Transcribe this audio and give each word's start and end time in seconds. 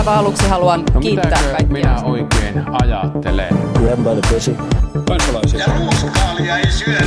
aivan 0.00 0.14
aluksi 0.18 0.48
haluan 0.48 0.82
No 0.94 1.00
kiittää 1.00 1.30
kaikkia. 1.50 1.66
minä 1.72 2.02
oikein 2.04 2.64
ajattelen? 2.82 3.48
Grab 3.74 3.98
by 3.98 4.20
the 4.20 4.34
pussy. 4.34 4.56
kansalaisia. 5.08 5.60
Ja 5.60 5.66
ruuskaalia 5.78 6.58
ei 6.58 6.70
syödä. 6.70 7.06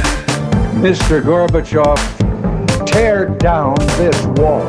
Mr. 0.73 1.21
Gorbachev, 1.26 1.96
tear 2.94 3.28
down 3.44 3.76
this 3.98 4.28
wall. 4.40 4.68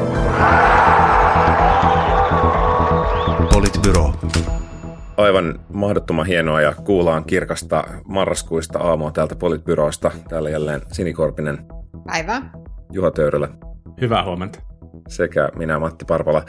Politbyro. 3.52 4.12
Aivan 5.16 5.58
mahdottoman 5.72 6.26
hienoa 6.26 6.60
ja 6.60 6.72
kuullaan 6.84 7.24
kirkasta 7.24 7.84
marraskuista 8.04 8.78
aamua 8.78 9.10
täältä 9.10 9.36
Politbyrosta. 9.36 10.10
Täällä 10.28 10.50
jälleen 10.50 10.80
Sinikorpinen, 10.92 11.58
Päivää. 12.06 12.50
Juha 12.92 13.10
Töyrylä 13.10 13.48
Hyvää 14.00 14.24
huomenta. 14.24 14.58
sekä 15.08 15.48
minä 15.56 15.78
Matti 15.78 16.04
Parpala. 16.04 16.42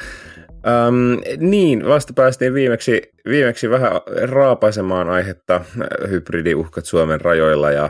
Öm, 0.68 1.22
niin, 1.38 1.88
vasta 1.88 2.14
päästiin 2.14 2.54
viimeksi, 2.54 3.02
viimeksi 3.30 3.70
vähän 3.70 3.92
raapaisemaan 4.22 5.10
aihetta. 5.10 5.62
Hybridiuhkat 6.10 6.86
Suomen 6.86 7.22
rajoilla 7.22 7.72
ja 7.72 7.90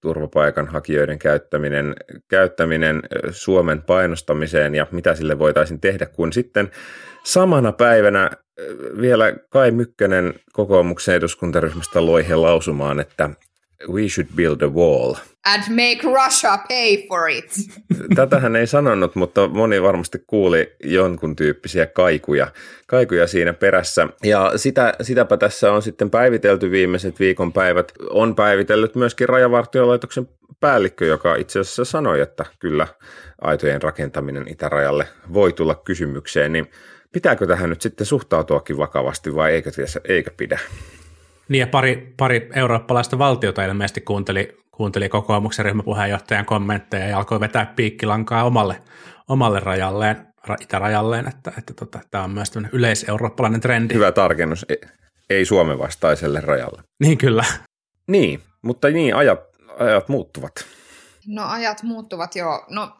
turvapaikanhakijoiden 0.00 1.18
käyttäminen, 1.18 1.94
käyttäminen 2.28 3.02
Suomen 3.30 3.82
painostamiseen 3.82 4.74
ja 4.74 4.86
mitä 4.90 5.14
sille 5.14 5.38
voitaisiin 5.38 5.80
tehdä, 5.80 6.06
kun 6.06 6.32
sitten 6.32 6.70
samana 7.24 7.72
päivänä 7.72 8.30
vielä 9.00 9.32
Kai 9.50 9.70
Mykkänen 9.70 10.34
kokoomuksen 10.52 11.14
eduskuntaryhmästä 11.14 12.06
loihe 12.06 12.34
lausumaan, 12.34 13.00
että 13.00 13.30
we 13.88 14.08
should 14.08 14.28
build 14.36 14.62
a 14.62 14.68
wall. 14.68 15.14
And 15.44 15.62
make 15.68 16.00
Russia 16.24 16.58
pay 16.68 17.08
for 17.08 17.28
it. 17.28 17.50
Tätähän 18.16 18.56
ei 18.56 18.66
sanonut, 18.66 19.14
mutta 19.14 19.48
moni 19.48 19.82
varmasti 19.82 20.24
kuuli 20.26 20.72
jonkun 20.84 21.36
tyyppisiä 21.36 21.86
kaikuja, 21.86 22.46
kaikuja 22.86 23.26
siinä 23.26 23.52
perässä. 23.52 24.08
Ja 24.24 24.52
sitä, 24.56 24.94
sitäpä 25.02 25.36
tässä 25.36 25.72
on 25.72 25.82
sitten 25.82 26.10
päivitelty 26.10 26.70
viimeiset 26.70 27.20
viikonpäivät. 27.20 27.92
On 28.10 28.34
päivitellyt 28.34 28.94
myöskin 28.94 29.28
Rajavartiolaitoksen 29.28 30.28
päällikkö, 30.60 31.06
joka 31.06 31.34
itse 31.34 31.60
asiassa 31.60 31.84
sanoi, 31.84 32.20
että 32.20 32.44
kyllä 32.58 32.86
aitojen 33.40 33.82
rakentaminen 33.82 34.48
itärajalle 34.48 35.08
voi 35.32 35.52
tulla 35.52 35.74
kysymykseen. 35.74 36.52
Niin 36.52 36.70
pitääkö 37.12 37.46
tähän 37.46 37.70
nyt 37.70 37.82
sitten 37.82 38.06
suhtautuakin 38.06 38.76
vakavasti 38.76 39.34
vai 39.34 39.52
eikö, 39.52 39.70
eikö 40.08 40.30
pidä? 40.36 40.58
Niin 41.50 41.60
ja 41.60 41.66
pari, 41.66 42.14
pari 42.16 42.50
eurooppalaista 42.54 43.18
valtiota 43.18 43.64
ilmeisesti 43.64 44.00
kuunteli, 44.00 44.56
kuunteli 44.70 45.08
kokoomuksen 45.08 45.64
ryhmäpuheenjohtajan 45.64 46.44
kommentteja 46.44 47.08
ja 47.08 47.18
alkoi 47.18 47.40
vetää 47.40 47.72
piikkilankaa 47.76 48.44
omalle, 48.44 48.82
omalle 49.28 49.60
rajalleen, 49.60 50.26
ra, 50.46 50.56
itärajalleen, 50.60 51.28
että, 51.28 51.52
että 51.58 51.74
tota, 51.74 52.00
tämä 52.10 52.24
on 52.24 52.30
myös 52.30 52.50
tämmöinen 52.50 52.78
yleiseurooppalainen 52.78 53.60
trendi. 53.60 53.94
Hyvä 53.94 54.12
tarkennus, 54.12 54.66
ei, 54.68 54.80
ei 55.30 55.44
Suomen 55.44 55.78
vastaiselle 55.78 56.40
rajalle. 56.40 56.82
Niin 57.00 57.18
kyllä. 57.18 57.44
Niin, 58.06 58.42
mutta 58.62 58.88
niin, 58.88 59.16
ajat, 59.16 59.40
ajat 59.78 60.08
muuttuvat. 60.08 60.52
No 61.26 61.42
ajat 61.46 61.82
muuttuvat 61.82 62.36
jo. 62.36 62.66
No 62.68 62.96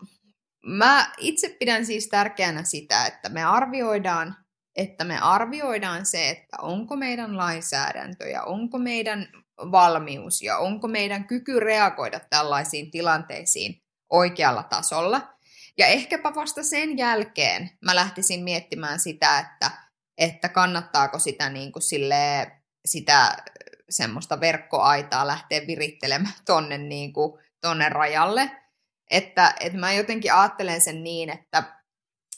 mä 0.66 1.12
itse 1.18 1.56
pidän 1.58 1.86
siis 1.86 2.08
tärkeänä 2.08 2.64
sitä, 2.64 3.06
että 3.06 3.28
me 3.28 3.44
arvioidaan, 3.44 4.36
että 4.80 5.04
me 5.04 5.18
arvioidaan 5.18 6.06
se, 6.06 6.30
että 6.30 6.56
onko 6.62 6.96
meidän 6.96 7.36
lainsäädäntö 7.36 8.28
ja 8.28 8.42
onko 8.42 8.78
meidän 8.78 9.28
valmius 9.58 10.42
ja 10.42 10.58
onko 10.58 10.88
meidän 10.88 11.24
kyky 11.24 11.60
reagoida 11.60 12.20
tällaisiin 12.30 12.90
tilanteisiin 12.90 13.82
oikealla 14.10 14.62
tasolla. 14.62 15.34
Ja 15.78 15.86
ehkäpä 15.86 16.34
vasta 16.34 16.62
sen 16.62 16.98
jälkeen 16.98 17.70
mä 17.80 17.94
lähtisin 17.94 18.44
miettimään 18.44 19.00
sitä, 19.00 19.38
että, 19.38 19.70
että 20.18 20.48
kannattaako 20.48 21.18
sitä, 21.18 21.50
niin 21.50 21.72
kuin 21.72 21.82
silleen, 21.82 22.52
sitä 22.86 23.36
semmoista 23.90 24.40
verkkoaitaa 24.40 25.26
lähteä 25.26 25.66
virittelemään 25.66 26.34
tonne, 26.46 26.78
niin 26.78 27.12
kuin, 27.12 27.40
tonne 27.60 27.88
rajalle. 27.88 28.50
Että, 29.10 29.54
että 29.60 29.78
mä 29.78 29.92
jotenkin 29.92 30.34
ajattelen 30.34 30.80
sen 30.80 31.04
niin, 31.04 31.30
että, 31.30 31.62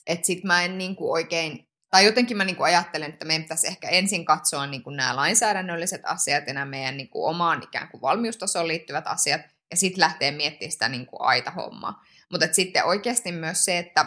että 0.07 0.27
sit 0.27 0.45
mä 0.45 0.63
en 0.63 0.79
niin 0.79 0.97
kuin 0.97 1.13
oikein, 1.13 1.69
tai 1.93 2.05
jotenkin 2.05 2.37
mä 2.37 2.45
niin 2.45 2.57
kuin 2.57 2.67
ajattelen, 2.67 3.11
että 3.11 3.25
meidän 3.25 3.43
pitäisi 3.43 3.67
ehkä 3.67 3.89
ensin 3.89 4.25
katsoa 4.25 4.67
niin 4.67 4.83
kuin 4.83 4.97
nämä 4.97 5.17
lainsäädännölliset 5.17 6.01
asiat 6.05 6.47
ja 6.47 6.55
nämä 6.55 6.67
meidän 6.67 6.97
niin 6.97 7.09
kuin 7.09 7.31
omaan 7.31 7.63
ikään 7.63 7.89
kuin 7.89 8.01
valmiustasoon 8.01 8.69
liittyvät 8.69 9.07
asiat, 9.07 9.41
ja 9.71 9.77
sitten 9.77 10.01
lähtee 10.01 10.31
miettimään 10.31 10.73
sitä 10.73 10.89
niin 10.89 11.07
kuin 11.07 11.23
aita-hommaa. 11.23 12.05
Mutta 12.31 12.47
sitten 12.53 12.85
oikeasti 12.85 13.33
myös 13.33 13.65
se, 13.65 13.79
että 13.79 14.07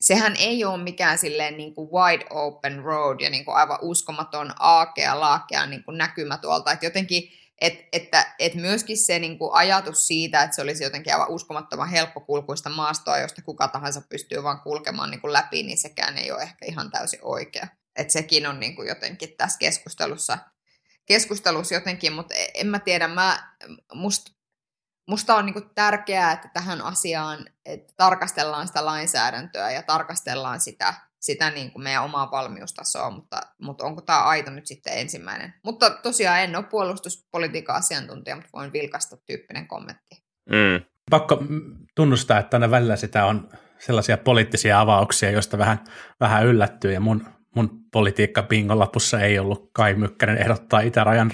sehän 0.00 0.34
ei 0.38 0.64
ole 0.64 0.82
mikään 0.82 1.18
silleen 1.18 1.56
niin 1.56 1.74
kuin 1.74 1.90
wide 1.90 2.24
open 2.30 2.78
road 2.78 3.20
ja 3.20 3.30
niin 3.30 3.44
kuin 3.44 3.56
aivan 3.56 3.78
uskomaton 3.82 4.52
aakea, 4.58 5.20
laakea 5.20 5.66
niin 5.66 5.84
kuin 5.84 5.98
näkymä 5.98 6.38
tuolta. 6.38 6.72
Että 6.72 6.86
jotenkin, 6.86 7.32
et, 7.60 7.88
että 7.92 8.34
et 8.38 8.54
myöskin 8.54 8.98
se 8.98 9.18
niin 9.18 9.38
kuin 9.38 9.54
ajatus 9.54 10.06
siitä, 10.06 10.42
että 10.42 10.56
se 10.56 10.62
olisi 10.62 10.84
jotenkin 10.84 11.12
aivan 11.12 11.30
uskomattoman 11.30 11.88
helppokulkuista 11.88 12.70
maastoa, 12.70 13.18
josta 13.18 13.42
kuka 13.42 13.68
tahansa 13.68 14.02
pystyy 14.08 14.42
vaan 14.42 14.60
kulkemaan 14.60 15.10
niin 15.10 15.20
kuin 15.20 15.32
läpi, 15.32 15.62
niin 15.62 15.78
sekään 15.78 16.18
ei 16.18 16.32
ole 16.32 16.42
ehkä 16.42 16.66
ihan 16.66 16.90
täysin 16.90 17.20
oikea. 17.22 17.66
Että 17.96 18.12
sekin 18.12 18.46
on 18.46 18.60
niin 18.60 18.86
jotenkin 18.86 19.34
tässä 19.36 19.58
keskustelussa, 19.58 20.38
keskustelussa 21.06 21.74
jotenkin, 21.74 22.12
mutta 22.12 22.34
en 22.54 22.66
mä 22.66 22.78
tiedä, 22.78 23.08
mä, 23.08 23.54
musta 23.94 24.32
musta 25.08 25.34
on 25.34 25.46
niinku 25.46 25.60
tärkeää, 25.74 26.32
että 26.32 26.50
tähän 26.54 26.82
asiaan 26.82 27.46
että 27.66 27.92
tarkastellaan 27.96 28.66
sitä 28.66 28.84
lainsäädäntöä 28.84 29.70
ja 29.70 29.82
tarkastellaan 29.82 30.60
sitä, 30.60 30.94
sitä 31.20 31.50
niinku 31.50 31.78
meidän 31.78 32.04
omaa 32.04 32.30
valmiustasoa, 32.30 33.10
mutta, 33.10 33.40
mutta 33.62 33.84
onko 33.84 34.00
tämä 34.00 34.22
aito 34.22 34.50
nyt 34.50 34.66
sitten 34.66 34.98
ensimmäinen. 34.98 35.54
Mutta 35.64 35.90
tosiaan 35.90 36.40
en 36.40 36.56
ole 36.56 36.64
puolustuspolitiikan 36.64 37.76
asiantuntija, 37.76 38.36
mutta 38.36 38.50
voin 38.52 38.72
vilkasta 38.72 39.16
tyyppinen 39.26 39.68
kommentti. 39.68 40.22
Mm. 40.50 40.84
Pakko 41.10 41.42
tunnustaa, 41.94 42.38
että 42.38 42.56
aina 42.56 42.70
välillä 42.70 42.96
sitä 42.96 43.24
on 43.24 43.48
sellaisia 43.78 44.18
poliittisia 44.18 44.80
avauksia, 44.80 45.30
joista 45.30 45.58
vähän, 45.58 45.78
vähän 46.20 46.46
yllättyy, 46.46 46.92
ja 46.92 47.00
mun, 47.00 47.26
mun 47.56 47.80
politiikka 47.92 48.46
lapussa 48.74 49.20
ei 49.20 49.38
ollut 49.38 49.70
Kai 49.72 49.94
Mykkänen 49.94 50.38
ehdottaa 50.38 50.80
itärajan 50.80 51.30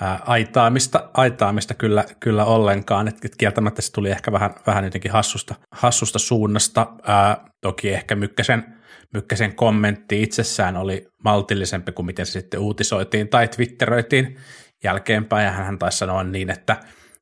ää, 0.00 0.20
aitaamista, 0.26 1.10
aitaamista 1.14 1.74
kyllä, 1.74 2.04
kyllä 2.20 2.44
ollenkaan, 2.44 3.08
että 3.08 3.20
et 3.24 3.36
kieltämättä 3.36 3.82
se 3.82 3.92
tuli 3.92 4.10
ehkä 4.10 4.32
vähän, 4.32 4.54
vähän 4.66 4.84
jotenkin 4.84 5.12
hassusta, 5.12 5.54
hassusta 5.72 6.18
suunnasta. 6.18 6.86
Ää, 7.02 7.44
toki 7.60 7.90
ehkä 7.90 8.16
Mykkäsen, 8.16 8.77
Mykkäsen 9.14 9.54
kommentti 9.54 10.22
itsessään 10.22 10.76
oli 10.76 11.08
maltillisempi 11.24 11.92
kuin 11.92 12.06
miten 12.06 12.26
se 12.26 12.32
sitten 12.32 12.60
uutisoitiin 12.60 13.28
tai 13.28 13.48
twitteröitiin 13.48 14.36
jälkeenpäin, 14.84 15.44
ja 15.44 15.50
hän 15.50 15.78
taisi 15.78 15.98
sanoa 15.98 16.24
niin, 16.24 16.50
että, 16.50 16.76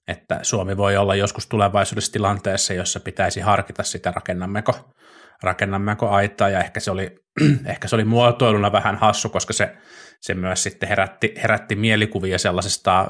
että 0.08 0.38
Suomi 0.42 0.76
voi 0.76 0.96
olla 0.96 1.14
joskus 1.14 1.46
tulevaisuudessa 1.46 2.12
tilanteessa, 2.12 2.74
jossa 2.74 3.00
pitäisi 3.00 3.40
harkita 3.40 3.82
sitä, 3.82 4.10
rakennammeko, 4.10 4.92
rakennammeko 5.42 6.08
aitaa, 6.08 6.48
ja 6.48 6.60
ehkä 6.60 6.80
se 6.80 6.90
oli, 6.90 7.14
ehkä 7.66 7.88
se 7.88 7.96
oli 7.96 8.04
muotoiluna 8.04 8.72
vähän 8.72 8.96
hassu, 8.96 9.28
koska 9.28 9.52
se, 9.52 9.76
se 10.20 10.34
myös 10.34 10.62
sitten 10.62 10.88
herätti, 10.88 11.34
herätti 11.42 11.76
mielikuvia 11.76 12.38
sellaisesta 12.38 13.08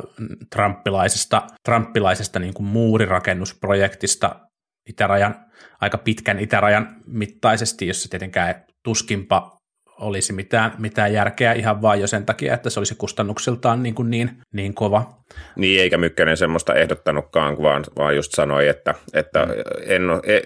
trumpilaisesta, 0.55 1.43
trumpilaisesta 1.65 2.39
niin 2.39 2.55
kuin 2.55 2.67
muurirakennusprojektista 2.67 4.46
itärajan, 4.89 5.35
aika 5.81 5.99
pitkän 5.99 6.41
itärajan 6.41 6.97
mittaisesti, 7.07 7.87
jossa 7.87 8.09
tietenkään 8.11 8.55
tuskinpa 8.83 9.57
olisi 10.01 10.33
mitään, 10.33 10.73
mitään 10.79 11.13
järkeä 11.13 11.53
ihan 11.53 11.83
vain 11.83 12.01
jo 12.01 12.07
sen 12.07 12.27
takia, 12.27 12.55
että 12.55 12.71
se 12.71 12.81
olisi 12.81 12.95
kustannuksiltaan 12.95 13.83
niin, 13.83 13.95
kuin 13.95 14.11
niin, 14.11 14.31
niin 14.53 14.75
kova. 14.75 15.23
Niin, 15.57 15.81
eikä 15.81 15.99
Mykkänen 15.99 16.37
semmoista 16.37 16.75
ehdottanutkaan, 16.75 17.63
vaan, 17.63 17.85
vaan 17.99 18.17
just 18.17 18.33
sanoi, 18.35 18.69
että, 18.69 18.95
että 19.15 19.47
en, 19.87 20.03
e, 20.25 20.37
e, 20.37 20.43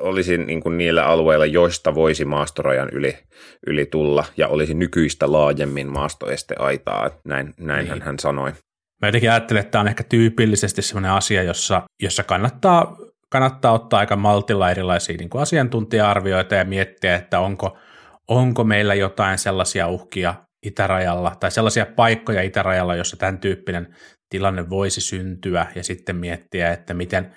olisi 0.00 0.38
niin 0.38 0.60
kuin 0.60 0.78
niillä 0.78 1.06
alueilla, 1.06 1.46
joista 1.46 1.94
voisi 1.94 2.24
maastorajan 2.24 2.88
yli, 2.92 3.18
yli 3.66 3.86
tulla, 3.86 4.24
ja 4.36 4.48
olisi 4.48 4.74
nykyistä 4.74 5.32
laajemmin 5.32 5.92
maastoesteaitaa. 5.92 7.10
Näin, 7.24 7.54
näinhän 7.60 7.98
niin. 7.98 8.06
hän 8.06 8.18
sanoi. 8.18 8.52
Mä 9.02 9.08
jotenkin 9.08 9.30
ajattelen, 9.30 9.60
että 9.60 9.70
tämä 9.70 9.80
on 9.80 9.88
ehkä 9.88 10.04
tyypillisesti 10.04 10.82
sellainen 10.82 11.10
asia, 11.10 11.42
jossa, 11.42 11.82
jossa 12.02 12.22
kannattaa, 12.22 12.96
kannattaa 13.30 13.72
ottaa 13.72 14.00
aika 14.00 14.16
maltilla 14.16 14.70
erilaisia 14.70 15.16
niin 15.16 15.30
kuin 15.30 15.42
asiantuntija-arvioita 15.42 16.54
ja 16.54 16.64
miettiä, 16.64 17.16
että 17.16 17.40
onko, 17.40 17.78
onko 18.28 18.64
meillä 18.64 18.94
jotain 18.94 19.38
sellaisia 19.38 19.88
uhkia 19.88 20.34
itärajalla 20.62 21.36
tai 21.40 21.50
sellaisia 21.50 21.86
paikkoja 21.86 22.42
itärajalla, 22.42 22.94
jossa 22.94 23.16
tämän 23.16 23.38
tyyppinen 23.38 23.94
tilanne 24.28 24.70
voisi 24.70 25.00
syntyä 25.00 25.66
ja 25.74 25.84
sitten 25.84 26.16
miettiä, 26.16 26.72
että 26.72 26.94
miten, 26.94 27.32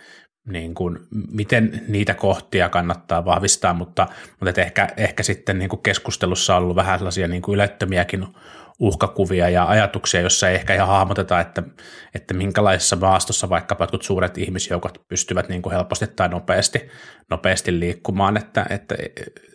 niin 0.47 0.73
kuin, 0.73 0.99
miten 1.31 1.81
niitä 1.87 2.13
kohtia 2.13 2.69
kannattaa 2.69 3.25
vahvistaa, 3.25 3.73
mutta, 3.73 4.07
mutta 4.39 4.61
ehkä, 4.61 4.87
ehkä 4.97 5.23
sitten 5.23 5.59
niin 5.59 5.69
kuin 5.69 5.83
keskustelussa 5.83 6.55
on 6.55 6.63
ollut 6.63 6.75
vähän 6.75 6.99
sellaisia 6.99 7.27
niin 7.27 7.41
kuin 7.41 7.55
ylettömiäkin 7.55 8.27
uhkakuvia 8.79 9.49
ja 9.49 9.65
ajatuksia, 9.65 10.21
jossa 10.21 10.49
ei 10.49 10.55
ehkä 10.55 10.75
ihan 10.75 10.87
hahmoteta, 10.87 11.39
että, 11.39 11.63
että 12.15 12.33
minkälaisessa 12.33 12.95
maastossa 12.95 13.49
vaikkapa 13.49 13.83
jotkut 13.83 14.03
suuret 14.03 14.37
ihmisjoukot 14.37 15.01
pystyvät 15.07 15.49
niin 15.49 15.61
kuin 15.61 15.73
helposti 15.73 16.07
tai 16.07 16.29
nopeasti, 16.29 16.87
nopeasti 17.29 17.79
liikkumaan, 17.79 18.37
että, 18.37 18.65
että 18.69 18.95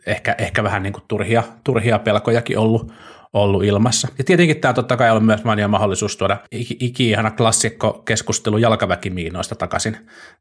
ehkä, 0.07 0.35
ehkä 0.39 0.63
vähän 0.63 0.83
niin 0.83 0.93
kuin 0.93 1.05
turhia, 1.09 1.43
turhia 1.65 1.99
pelkojakin 1.99 2.59
ollut, 2.59 2.93
ollut 3.33 3.65
ilmassa. 3.65 4.09
Ja 4.19 4.25
tietenkin 4.25 4.61
tämä 4.61 4.75
totta 4.75 4.97
kai 4.97 5.11
on 5.11 5.25
myös 5.25 5.45
mainio 5.45 5.69
mahdollisuus 5.69 6.17
tuoda 6.17 6.37
iki-ihana 6.53 7.31
klassikko 7.31 7.93
keskustelu 7.93 8.59
jalkaväkimiinoista 8.59 9.55
takaisin, 9.55 9.97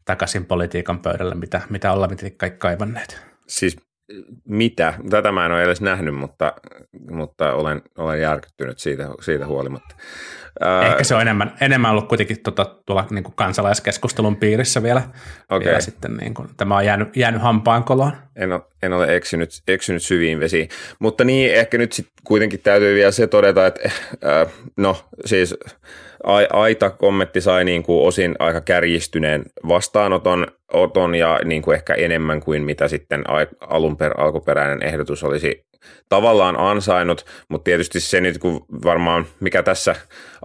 takaisin 0.05 0.45
politiikan 0.45 0.99
pöydälle, 0.99 1.35
mitä, 1.35 1.61
mitä 1.69 1.91
ollaan 1.91 2.17
kaikki 2.37 2.59
kaivanneet. 2.59 3.21
Siis 3.47 3.77
mitä? 4.45 4.93
Tätä 5.09 5.31
mä 5.31 5.45
en 5.45 5.51
ole 5.51 5.63
edes 5.63 5.81
nähnyt, 5.81 6.15
mutta, 6.15 6.53
mutta 7.09 7.53
olen, 7.53 7.81
olen 7.97 8.21
järkyttynyt 8.21 8.79
siitä, 8.79 9.09
siitä 9.21 9.45
huolimatta. 9.45 9.95
Ehkä 10.85 11.03
se 11.03 11.15
on 11.15 11.21
enemmän, 11.21 11.53
enemmän 11.61 11.91
ollut 11.91 12.07
kuitenkin 12.07 12.43
tuota, 12.43 12.65
tuolla 12.85 13.07
niin 13.09 13.23
kuin 13.23 13.35
kansalaiskeskustelun 13.35 14.35
piirissä 14.35 14.83
vielä. 14.83 15.01
Okay. 15.49 15.65
vielä 15.65 15.81
sitten, 15.81 16.17
niin 16.17 16.33
kuin, 16.33 16.49
tämä 16.57 16.77
on 16.77 16.85
jäänyt, 16.85 17.17
jäänyt 17.17 17.41
koloon. 17.85 18.11
En 18.35 18.51
ole, 18.51 18.61
en 18.83 18.93
ole 18.93 19.15
eksynyt, 19.15 19.49
eksynyt 19.67 20.03
syviin 20.03 20.39
vesiin. 20.39 20.69
Mutta 20.99 21.23
niin, 21.23 21.53
ehkä 21.53 21.77
nyt 21.77 21.91
sitten 21.91 22.13
kuitenkin 22.23 22.59
täytyy 22.59 22.95
vielä 22.95 23.11
se 23.11 23.27
todeta, 23.27 23.67
että 23.67 23.81
äh, 23.85 24.53
no 24.77 24.97
siis 25.25 25.55
Aita 26.53 26.89
kommentti 26.89 27.41
sai 27.41 27.65
niin 27.65 27.83
kuin 27.83 28.07
osin 28.07 28.35
aika 28.39 28.61
kärjistyneen 28.61 29.45
vastaanoton 29.67 30.47
oton 30.73 31.15
ja 31.15 31.39
niin 31.43 31.61
kuin 31.61 31.75
ehkä 31.75 31.93
enemmän 31.93 32.41
kuin 32.41 32.63
mitä 32.63 32.87
sitten 32.87 33.23
alun 33.59 33.97
per, 33.97 34.21
alkuperäinen 34.21 34.83
ehdotus 34.83 35.23
olisi 35.23 35.65
tavallaan 36.09 36.59
ansainnut, 36.59 37.25
mutta 37.49 37.63
tietysti 37.63 37.99
se 37.99 38.21
nyt 38.21 38.37
kun 38.37 38.65
varmaan 38.85 39.25
mikä 39.39 39.63
tässä 39.63 39.95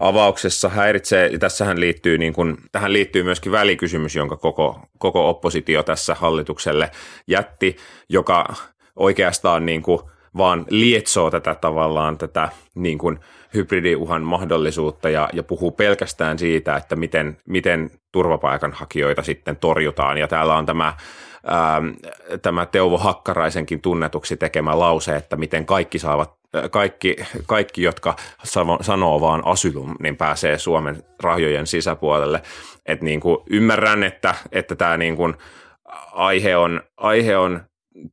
avauksessa 0.00 0.68
häiritsee, 0.68 1.38
tässähän 1.38 1.80
liittyy, 1.80 2.18
niin 2.18 2.32
kuin, 2.32 2.56
tähän 2.72 2.92
liittyy 2.92 3.22
myöskin 3.22 3.52
välikysymys, 3.52 4.16
jonka 4.16 4.36
koko, 4.36 4.80
koko 4.98 5.28
oppositio 5.28 5.82
tässä 5.82 6.14
hallitukselle 6.14 6.90
jätti, 7.26 7.76
joka 8.08 8.54
oikeastaan 8.96 9.66
niin 9.66 9.82
kuin 9.82 10.00
vaan 10.36 10.66
lietsoo 10.70 11.30
tätä 11.30 11.54
tavallaan 11.54 12.18
tätä 12.18 12.48
niin 12.74 12.98
kuin 12.98 13.18
hybridiuhan 13.54 14.22
mahdollisuutta 14.22 15.10
ja, 15.10 15.28
ja 15.32 15.42
puhuu 15.42 15.70
pelkästään 15.70 16.38
siitä, 16.38 16.76
että 16.76 16.96
miten, 16.96 17.36
miten 17.46 17.90
turvapaikanhakijoita 18.12 19.22
sitten 19.22 19.56
torjutaan. 19.56 20.18
Ja 20.18 20.28
täällä 20.28 20.56
on 20.56 20.66
tämä, 20.66 20.94
ää, 21.46 21.76
ähm, 21.76 21.88
tämä 22.42 22.66
Teuvo 22.66 22.98
Hakkaraisenkin 22.98 23.80
tunnetuksi 23.80 24.36
tekemä 24.36 24.78
lause, 24.78 25.16
että 25.16 25.36
miten 25.36 25.66
kaikki 25.66 25.98
saavat 25.98 26.34
äh, 26.56 26.70
kaikki, 26.70 27.16
kaikki, 27.46 27.82
jotka 27.82 28.16
sanoo 28.80 29.20
vaan 29.20 29.42
asylum, 29.46 29.94
niin 30.02 30.16
pääsee 30.16 30.58
Suomen 30.58 31.02
rajojen 31.22 31.66
sisäpuolelle. 31.66 32.42
Et 32.86 33.02
niin 33.02 33.20
kuin 33.20 33.38
ymmärrän, 33.50 34.02
että, 34.02 34.34
että 34.52 34.76
tämä 34.76 34.96
niin 34.96 35.16
kuin 35.16 35.34
aihe 36.12 36.56
on, 36.56 36.82
aihe 36.96 37.36
on 37.36 37.60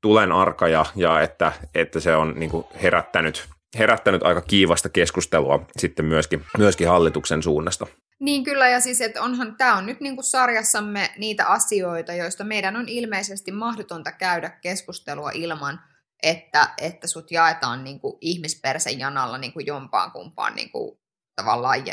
tulen 0.01 0.31
arka 0.31 0.67
ja, 0.67 0.85
ja 0.95 1.21
että, 1.21 1.51
että 1.75 1.99
se 1.99 2.15
on 2.15 2.33
niin 2.35 2.49
kuin 2.49 2.65
herättänyt, 2.83 3.47
herättänyt 3.77 4.23
aika 4.23 4.41
kiivasta 4.41 4.89
keskustelua 4.89 5.65
sitten 5.77 6.05
myöskin, 6.05 6.45
myöskin 6.57 6.87
hallituksen 6.87 7.43
suunnasta. 7.43 7.87
Niin 8.19 8.43
kyllä, 8.43 8.69
ja 8.69 8.79
siis 8.79 9.01
että 9.01 9.21
onhan 9.21 9.55
tämä 9.55 9.75
on 9.75 9.85
nyt 9.85 10.01
niin 10.01 10.15
kuin 10.15 10.25
sarjassamme 10.25 11.09
niitä 11.17 11.47
asioita, 11.47 12.13
joista 12.13 12.43
meidän 12.43 12.75
on 12.75 12.89
ilmeisesti 12.89 13.51
mahdotonta 13.51 14.11
käydä 14.11 14.49
keskustelua 14.49 15.31
ilman, 15.33 15.79
että, 16.23 16.69
että 16.77 17.07
sut 17.07 17.31
jaetaan 17.31 17.83
niin 17.83 17.99
kuin 17.99 18.17
ihmispersen 18.21 18.99
janalla 18.99 19.37
niin 19.37 19.53
kuin 19.53 19.65
jompaan 19.65 20.11
kumpaan 20.11 20.55
niin 20.55 20.71
kuin 20.71 20.97
tavallaan 21.35 21.83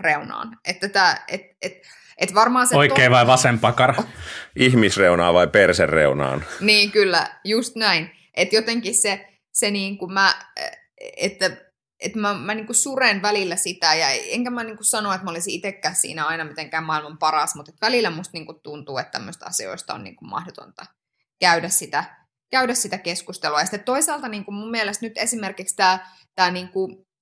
reunaan. 0.00 0.58
Että 0.64 0.88
tämä, 0.88 1.16
et, 1.28 1.42
et, 1.62 1.72
et 2.18 2.34
varmaan 2.34 2.66
se 2.66 2.76
Oikein 2.76 3.10
to... 3.10 3.14
vai 3.16 3.26
vasen 3.26 3.58
pakara? 3.58 3.94
Ihmisreunaa 4.56 5.34
vai 5.34 5.46
persereunaan? 5.46 6.44
Niin 6.60 6.90
kyllä, 6.90 7.26
just 7.44 7.76
näin. 7.76 8.10
Että 8.34 8.56
jotenkin 8.56 8.94
se, 8.94 9.29
se 9.52 9.70
niin 9.70 9.98
kuin 9.98 10.12
mä, 10.12 10.34
että 11.16 11.70
että 12.00 12.18
mä, 12.18 12.34
mä 12.34 12.54
niin 12.54 12.74
suren 12.74 13.22
välillä 13.22 13.56
sitä, 13.56 13.94
ja 13.94 14.08
enkä 14.08 14.50
mä 14.50 14.64
niin 14.64 14.76
sano, 14.80 15.12
että 15.12 15.24
mä 15.24 15.30
olisin 15.30 15.54
itsekään 15.54 15.96
siinä 15.96 16.26
aina 16.26 16.44
mitenkään 16.44 16.84
maailman 16.84 17.18
paras, 17.18 17.54
mutta 17.54 17.72
välillä 17.80 18.10
musta 18.10 18.30
niin 18.32 18.46
tuntuu, 18.62 18.98
että 18.98 19.10
tämmöistä 19.10 19.46
asioista 19.46 19.94
on 19.94 20.04
niin 20.04 20.16
mahdotonta 20.20 20.86
käydä 21.40 21.68
sitä, 21.68 22.04
käydä 22.50 22.74
sitä 22.74 22.98
keskustelua. 22.98 23.60
Ja 23.60 23.64
sitten 23.64 23.84
toisaalta 23.84 24.28
niin 24.28 24.44
mun 24.48 24.70
mielestä 24.70 25.06
nyt 25.06 25.18
esimerkiksi 25.18 25.76
tämä, 25.76 26.10
tämä 26.34 26.50
niin 26.50 26.70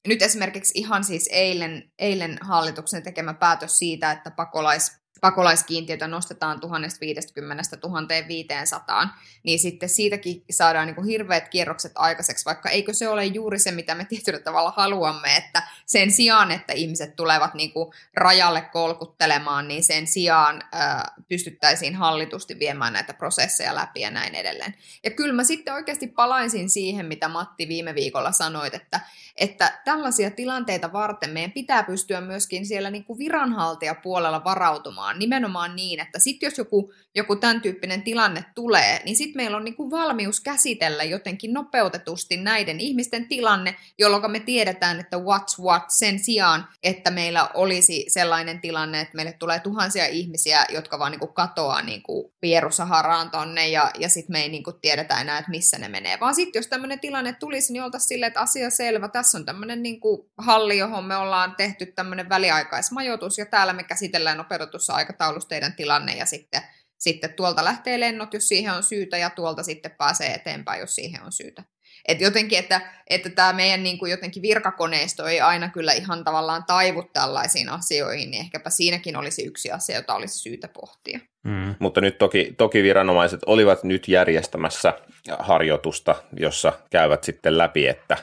nyt 0.06 0.22
esimerkiksi 0.22 0.78
ihan 0.78 1.04
siis 1.04 1.28
eilen, 1.32 1.92
eilen 1.98 2.38
hallituksen 2.40 3.02
tekemä 3.02 3.34
päätös 3.34 3.78
siitä, 3.78 4.12
että 4.12 4.30
pakolais, 4.30 4.92
pakolaiskiintiötä 5.20 6.08
nostetaan 6.08 6.60
1050 6.60 7.76
1500, 7.80 9.18
niin 9.42 9.58
sitten 9.58 9.88
siitäkin 9.88 10.44
saadaan 10.50 10.86
niin 10.86 10.94
kuin 10.94 11.06
hirveät 11.06 11.48
kierrokset 11.48 11.92
aikaiseksi, 11.94 12.44
vaikka 12.44 12.68
eikö 12.70 12.92
se 12.92 13.08
ole 13.08 13.24
juuri 13.24 13.58
se, 13.58 13.70
mitä 13.70 13.94
me 13.94 14.04
tietyllä 14.04 14.38
tavalla 14.38 14.72
haluamme, 14.76 15.36
että 15.36 15.62
sen 15.86 16.10
sijaan, 16.10 16.50
että 16.50 16.72
ihmiset 16.72 17.16
tulevat 17.16 17.54
niin 17.54 17.72
kuin 17.72 17.92
rajalle 18.14 18.60
kolkuttelemaan, 18.60 19.68
niin 19.68 19.82
sen 19.82 20.06
sijaan 20.06 20.62
ää, 20.72 21.14
pystyttäisiin 21.28 21.94
hallitusti 21.94 22.58
viemään 22.58 22.92
näitä 22.92 23.14
prosesseja 23.14 23.74
läpi 23.74 24.00
ja 24.00 24.10
näin 24.10 24.34
edelleen. 24.34 24.74
Ja 25.04 25.10
kyllä 25.10 25.32
mä 25.32 25.44
sitten 25.44 25.74
oikeasti 25.74 26.06
palaisin 26.06 26.70
siihen, 26.70 27.06
mitä 27.06 27.28
Matti 27.28 27.68
viime 27.68 27.94
viikolla 27.94 28.32
sanoit, 28.32 28.74
että, 28.74 29.00
että 29.36 29.80
tällaisia 29.84 30.30
tilanteita 30.30 30.92
varten 30.92 31.30
meidän 31.30 31.52
pitää 31.52 31.82
pystyä 31.82 32.20
myöskin 32.20 32.66
siellä 32.66 32.90
niin 32.90 33.04
kuin 33.04 33.18
viranhaltijapuolella 33.18 34.44
varautumaan 34.44 35.07
nimenomaan 35.14 35.76
niin, 35.76 36.00
että 36.00 36.18
sitten 36.18 36.46
jos 36.46 36.58
joku, 36.58 36.92
joku 37.18 37.36
tämän 37.36 37.60
tyyppinen 37.60 38.02
tilanne 38.02 38.44
tulee, 38.54 39.02
niin 39.04 39.16
sitten 39.16 39.36
meillä 39.36 39.56
on 39.56 39.64
niin 39.64 39.76
kuin 39.76 39.90
valmius 39.90 40.40
käsitellä 40.40 41.04
jotenkin 41.04 41.52
nopeutetusti 41.52 42.36
näiden 42.36 42.80
ihmisten 42.80 43.28
tilanne, 43.28 43.76
jolloin 43.98 44.30
me 44.30 44.40
tiedetään, 44.40 45.00
että 45.00 45.16
what's 45.16 45.62
what 45.62 45.82
sen 45.88 46.18
sijaan, 46.18 46.68
että 46.82 47.10
meillä 47.10 47.48
olisi 47.54 48.04
sellainen 48.08 48.60
tilanne, 48.60 49.00
että 49.00 49.16
meille 49.16 49.32
tulee 49.32 49.60
tuhansia 49.60 50.06
ihmisiä, 50.06 50.66
jotka 50.68 50.98
vaan 50.98 51.12
niin 51.12 51.20
kuin 51.20 51.34
katoaa 51.34 51.82
niin 51.82 52.02
kuin 52.02 52.32
Pierusaharaan 52.40 53.30
tonne 53.30 53.68
ja, 53.68 53.90
ja 53.98 54.08
sitten 54.08 54.32
me 54.32 54.42
ei 54.42 54.48
niin 54.48 54.64
kuin 54.64 54.80
tiedetä 54.80 55.20
enää, 55.20 55.38
että 55.38 55.50
missä 55.50 55.78
ne 55.78 55.88
menee. 55.88 56.20
Vaan 56.20 56.34
sitten 56.34 56.58
jos 56.58 56.66
tämmöinen 56.66 57.00
tilanne 57.00 57.32
tulisi, 57.32 57.72
niin 57.72 57.82
oltaisiin 57.82 58.08
silleen, 58.08 58.28
että 58.28 58.40
asia 58.40 58.70
selvä, 58.70 59.08
tässä 59.08 59.38
on 59.38 59.44
tämmöinen 59.44 59.82
niin 59.82 60.00
kuin 60.00 60.30
halli, 60.38 60.78
johon 60.78 61.04
me 61.04 61.16
ollaan 61.16 61.54
tehty 61.56 61.86
tämmöinen 61.86 62.28
väliaikaismajoitus 62.28 63.38
ja 63.38 63.46
täällä 63.46 63.72
me 63.72 63.82
käsitellään 63.82 64.38
nopeutetussa 64.38 64.94
aikataulussa 64.94 65.48
teidän 65.48 65.72
tilanne 65.72 66.16
ja 66.16 66.26
sitten 66.26 66.62
sitten 66.98 67.32
tuolta 67.32 67.64
lähtee 67.64 68.00
lennot, 68.00 68.34
jos 68.34 68.48
siihen 68.48 68.72
on 68.72 68.82
syytä, 68.82 69.16
ja 69.16 69.30
tuolta 69.30 69.62
sitten 69.62 69.90
pääsee 69.90 70.34
eteenpäin, 70.34 70.80
jos 70.80 70.94
siihen 70.94 71.22
on 71.22 71.32
syytä. 71.32 71.62
Et 72.08 72.20
jotenkin, 72.20 72.58
että, 72.58 72.80
että 73.10 73.30
tämä 73.30 73.52
meidän 73.52 73.82
niin 73.82 73.98
kuin 73.98 74.10
jotenkin 74.10 74.42
virkakoneisto 74.42 75.26
ei 75.26 75.40
aina 75.40 75.68
kyllä 75.68 75.92
ihan 75.92 76.24
tavallaan 76.24 76.64
taivu 76.66 77.02
tällaisiin 77.12 77.68
asioihin, 77.68 78.30
niin 78.30 78.40
ehkäpä 78.40 78.70
siinäkin 78.70 79.16
olisi 79.16 79.46
yksi 79.46 79.70
asia, 79.70 79.96
jota 79.96 80.14
olisi 80.14 80.38
syytä 80.38 80.68
pohtia. 80.68 81.20
Mm. 81.44 81.74
Mutta 81.78 82.00
nyt 82.00 82.18
toki, 82.18 82.54
toki 82.58 82.82
viranomaiset 82.82 83.40
olivat 83.46 83.84
nyt 83.84 84.08
järjestämässä 84.08 84.94
harjoitusta, 85.38 86.14
jossa 86.36 86.72
käyvät 86.90 87.24
sitten 87.24 87.58
läpi, 87.58 87.86
että, 87.86 88.16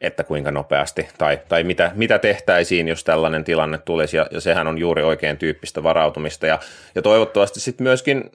että 0.00 0.24
kuinka 0.24 0.50
nopeasti 0.50 1.08
tai, 1.18 1.40
tai 1.48 1.64
mitä, 1.64 1.92
mitä 1.94 2.18
tehtäisiin, 2.18 2.88
jos 2.88 3.04
tällainen 3.04 3.44
tilanne 3.44 3.78
tulisi, 3.78 4.16
ja, 4.16 4.26
ja 4.30 4.40
sehän 4.40 4.66
on 4.66 4.78
juuri 4.78 5.02
oikein 5.02 5.36
tyyppistä 5.36 5.82
varautumista, 5.82 6.46
ja, 6.46 6.58
ja 6.94 7.02
toivottavasti 7.02 7.60
sitten 7.60 7.84
myöskin 7.84 8.30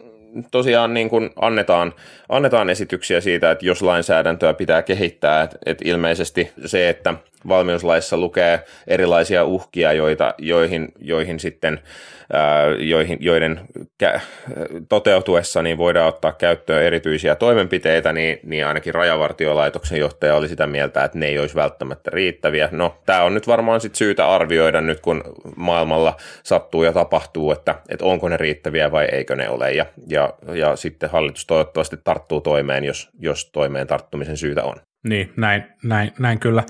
tosiaan 0.51 0.93
niin 0.93 1.09
kuin 1.09 1.29
annetaan, 1.35 1.93
annetaan 2.29 2.69
esityksiä 2.69 3.21
siitä, 3.21 3.51
että 3.51 3.65
jos 3.65 3.81
lainsäädäntöä 3.81 4.53
pitää 4.53 4.81
kehittää, 4.81 5.43
että, 5.43 5.57
että 5.65 5.83
ilmeisesti 5.87 6.51
se, 6.65 6.89
että 6.89 7.13
valmiuslaissa 7.47 8.17
lukee 8.17 8.59
erilaisia 8.87 9.43
uhkia, 9.43 9.93
joita, 9.93 10.33
joihin, 10.37 10.87
joihin 10.99 11.39
sitten, 11.39 11.79
ää, 12.33 12.65
joihin, 12.79 13.17
joiden 13.21 13.61
kä- 14.03 14.19
toteutuessa 14.89 15.61
niin 15.61 15.77
voidaan 15.77 16.07
ottaa 16.07 16.31
käyttöön 16.31 16.83
erityisiä 16.83 17.35
toimenpiteitä, 17.35 18.13
niin, 18.13 18.39
niin 18.43 18.65
ainakin 18.65 18.93
rajavartiolaitoksen 18.93 19.99
johtaja 19.99 20.35
oli 20.35 20.47
sitä 20.47 20.67
mieltä, 20.67 21.03
että 21.03 21.17
ne 21.17 21.25
ei 21.25 21.39
olisi 21.39 21.55
välttämättä 21.55 22.11
riittäviä. 22.13 22.69
No, 22.71 22.97
tämä 23.05 23.23
on 23.23 23.33
nyt 23.33 23.47
varmaan 23.47 23.81
sit 23.81 23.95
syytä 23.95 24.27
arvioida 24.27 24.81
nyt, 24.81 24.99
kun 24.99 25.23
maailmalla 25.55 26.17
sattuu 26.43 26.83
ja 26.83 26.93
tapahtuu, 26.93 27.51
että, 27.51 27.75
että 27.89 28.05
onko 28.05 28.29
ne 28.29 28.37
riittäviä 28.37 28.91
vai 28.91 29.05
eikö 29.05 29.35
ne 29.35 29.49
ole, 29.49 29.71
ja, 29.71 29.85
ja, 30.07 30.20
ja 30.55 30.75
sitten 30.75 31.09
hallitus 31.09 31.45
toivottavasti 31.45 31.97
tarttuu 32.03 32.41
toimeen, 32.41 32.83
jos, 32.83 33.09
jos 33.19 33.49
toimeen 33.51 33.87
tarttumisen 33.87 34.37
syytä 34.37 34.63
on. 34.63 34.75
Niin, 35.07 35.33
näin, 35.37 35.63
näin, 35.83 36.13
näin 36.19 36.39
kyllä. 36.39 36.63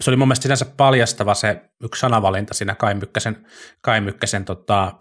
Se 0.00 0.10
oli 0.10 0.16
mun 0.16 0.28
mielestä 0.28 0.42
sinänsä 0.42 0.66
paljastava 0.76 1.34
se 1.34 1.60
yksi 1.82 2.00
sanavalinta 2.00 2.54
siinä 2.54 2.74
Kai 2.74 2.94
Mykkäsen, 2.94 3.46
Kai 3.80 4.00
Mykkäsen 4.00 4.44
tota, 4.44 4.92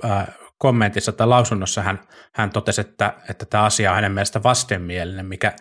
kommentissa 0.57 1.11
tai 1.11 1.27
lausunnossa 1.27 1.81
hän, 1.81 1.99
hän 2.33 2.49
totesi, 2.49 2.81
että, 2.81 3.13
että 3.29 3.45
tämä 3.45 3.63
asia 3.63 3.89
on 3.89 3.95
hänen 3.95 4.11
mielestä 4.11 4.43
vastenmielinen, 4.43 5.25
mikä, 5.25 5.53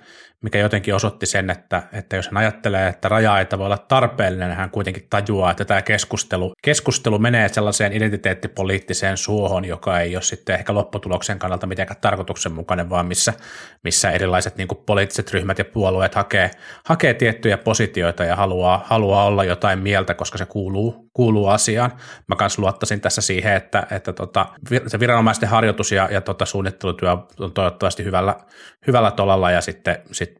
mikä 0.44 0.58
jotenkin 0.58 0.94
osoitti 0.94 1.26
sen, 1.26 1.50
että, 1.50 1.82
että 1.92 2.16
jos 2.16 2.26
hän 2.26 2.36
ajattelee, 2.36 2.88
että 2.88 3.08
raja-aita 3.08 3.58
voi 3.58 3.66
olla 3.66 3.78
tarpeellinen, 3.78 4.52
hän 4.52 4.70
kuitenkin 4.70 5.06
tajuaa, 5.10 5.50
että 5.50 5.64
tämä 5.64 5.82
keskustelu, 5.82 6.52
keskustelu 6.62 7.18
menee 7.18 7.48
sellaiseen 7.48 7.92
identiteettipoliittiseen 7.92 9.16
suohon, 9.16 9.64
joka 9.64 10.00
ei 10.00 10.16
ole 10.16 10.22
sitten 10.22 10.54
ehkä 10.54 10.74
lopputuloksen 10.74 11.38
kannalta 11.38 11.66
mitenkään 11.66 12.00
tarkoituksenmukainen, 12.00 12.90
vaan 12.90 13.06
missä, 13.06 13.32
missä 13.84 14.10
erilaiset 14.10 14.56
niin 14.56 14.68
poliittiset 14.86 15.32
ryhmät 15.32 15.58
ja 15.58 15.64
puolueet 15.64 16.14
hakee, 16.14 16.50
hakee 16.86 17.14
tiettyjä 17.14 17.58
positioita 17.58 18.24
ja 18.24 18.36
haluaa, 18.36 18.84
haluaa 18.86 19.24
olla 19.24 19.44
jotain 19.44 19.78
mieltä, 19.78 20.14
koska 20.14 20.38
se 20.38 20.46
kuuluu, 20.46 21.08
kuuluu 21.12 21.48
asiaan. 21.48 21.92
Mä 22.28 22.36
kanssa 22.36 22.62
luottaisin 22.62 23.00
tässä 23.00 23.20
siihen, 23.20 23.54
että, 23.54 23.86
että 23.90 24.12
tota, 24.12 24.46
se 24.86 25.00
viranomaisten 25.00 25.48
harjoitus 25.48 25.92
ja, 25.92 26.08
ja 26.10 26.20
tota 26.20 26.46
suunnittelutyö 26.46 27.16
on 27.40 27.52
toivottavasti 27.52 28.04
hyvällä, 28.04 28.34
hyvällä 28.86 29.10
tolalla 29.10 29.50
ja 29.50 29.60
sitten 29.60 29.96
sit 30.12 30.33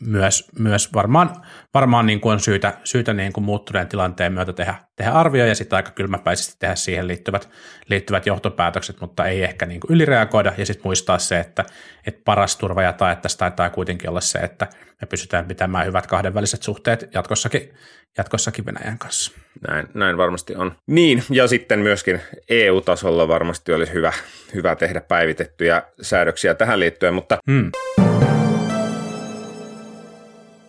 myös, 0.00 0.50
myös 0.58 0.92
varmaan, 0.94 1.30
varmaan 1.74 2.06
niin 2.06 2.20
kuin 2.20 2.32
on 2.32 2.40
syytä, 2.40 2.74
syytä 2.84 3.14
niin 3.14 3.32
kuin 3.32 3.44
muuttuneen 3.44 3.88
tilanteen 3.88 4.32
myötä 4.32 4.52
tehdä, 4.52 4.74
tehdä 4.96 5.10
arvio 5.10 5.46
ja 5.46 5.54
sitten 5.54 5.76
aika 5.76 5.90
kylmäpäisesti 5.90 6.56
tehdä 6.58 6.74
siihen 6.74 7.08
liittyvät, 7.08 7.48
liittyvät 7.88 8.26
johtopäätökset, 8.26 9.00
mutta 9.00 9.26
ei 9.26 9.44
ehkä 9.44 9.66
niin 9.66 9.80
kuin 9.80 9.92
ylireagoida 9.92 10.52
ja 10.58 10.66
sitten 10.66 10.86
muistaa 10.86 11.18
se, 11.18 11.40
että, 11.40 11.64
että 12.06 12.20
paras 12.24 12.56
turva 12.56 12.82
ja 12.82 12.92
tae 12.92 13.16
tästä 13.16 13.38
taitaa 13.38 13.70
kuitenkin 13.70 14.10
olla 14.10 14.20
se, 14.20 14.38
että 14.38 14.66
me 15.00 15.06
pystytään 15.06 15.46
pitämään 15.46 15.86
hyvät 15.86 16.06
kahdenväliset 16.06 16.62
suhteet 16.62 17.08
jatkossakin, 17.14 17.74
jatkossakin 18.18 18.66
Venäjän 18.66 18.98
kanssa. 18.98 19.32
Näin, 19.68 19.86
näin 19.94 20.16
varmasti 20.16 20.54
on. 20.54 20.76
Niin, 20.86 21.24
ja 21.30 21.48
sitten 21.48 21.80
myöskin 21.80 22.20
EU-tasolla 22.48 23.28
varmasti 23.28 23.72
olisi 23.72 23.92
hyvä, 23.92 24.12
hyvä 24.54 24.76
tehdä 24.76 25.00
päivitettyjä 25.00 25.82
säädöksiä 26.00 26.54
tähän 26.54 26.80
liittyen, 26.80 27.14
mutta 27.14 27.38
hmm. 27.50 27.70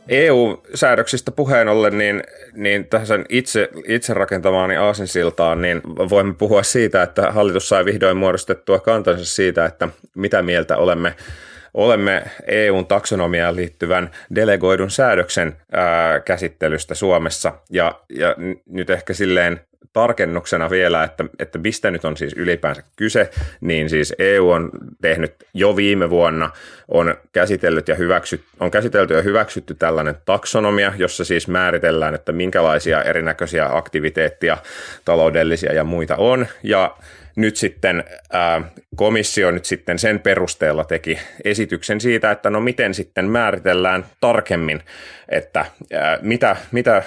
EU-säädöksistä 0.09 1.31
puheen 1.31 1.67
ollen, 1.67 1.97
niin, 1.97 2.23
niin 2.53 2.85
tässä 2.87 3.19
itse, 3.29 3.69
itse 3.87 4.13
rakentamaani 4.13 4.77
aasinsiltaan, 4.77 5.61
niin 5.61 5.81
voimme 5.85 6.33
puhua 6.33 6.63
siitä, 6.63 7.03
että 7.03 7.31
hallitus 7.31 7.69
sai 7.69 7.85
vihdoin 7.85 8.17
muodostettua 8.17 8.79
kantansa 8.79 9.25
siitä, 9.25 9.65
että 9.65 9.87
mitä 10.15 10.41
mieltä 10.41 10.77
olemme 10.77 11.15
olemme 11.73 12.23
EUn 12.47 12.85
taksonomiaan 12.85 13.55
liittyvän 13.55 14.11
delegoidun 14.35 14.91
säädöksen 14.91 15.57
ää, 15.71 16.19
käsittelystä 16.19 16.95
Suomessa. 16.95 17.53
Ja, 17.69 18.01
ja 18.09 18.35
nyt 18.65 18.89
ehkä 18.89 19.13
silleen 19.13 19.61
tarkennuksena 19.93 20.69
vielä, 20.69 21.03
että, 21.03 21.25
että 21.39 21.57
mistä 21.57 21.91
nyt 21.91 22.05
on 22.05 22.17
siis 22.17 22.33
ylipäänsä 22.33 22.83
kyse, 22.95 23.29
niin 23.61 23.89
siis 23.89 24.13
EU 24.19 24.49
on 24.49 24.69
tehnyt 25.01 25.33
jo 25.53 25.75
viime 25.75 26.09
vuonna, 26.09 26.51
on 26.87 27.15
käsitellyt 27.33 27.87
ja 27.87 27.95
hyväksyt, 27.95 28.41
on 28.59 28.71
käsitelty 28.71 29.13
ja 29.13 29.21
hyväksytty 29.21 29.73
tällainen 29.73 30.15
taksonomia, 30.25 30.93
jossa 30.97 31.25
siis 31.25 31.47
määritellään, 31.47 32.15
että 32.15 32.31
minkälaisia 32.31 33.03
erinäköisiä 33.03 33.69
aktiviteettia, 33.71 34.57
taloudellisia 35.05 35.73
ja 35.73 35.83
muita 35.83 36.15
on, 36.15 36.47
ja 36.63 36.97
nyt 37.39 37.55
sitten 37.55 38.03
ää, 38.33 38.61
komissio 38.95 39.51
nyt 39.51 39.65
sitten 39.65 39.99
sen 39.99 40.19
perusteella 40.19 40.83
teki 40.83 41.19
esityksen 41.43 42.01
siitä, 42.01 42.31
että 42.31 42.49
no 42.49 42.59
miten 42.59 42.93
sitten 42.93 43.25
määritellään 43.25 44.05
tarkemmin, 44.21 44.81
että 45.29 45.65
ää, 45.93 46.19
mitä, 46.21 46.55
mitä, 46.71 46.93
ää, 46.93 47.03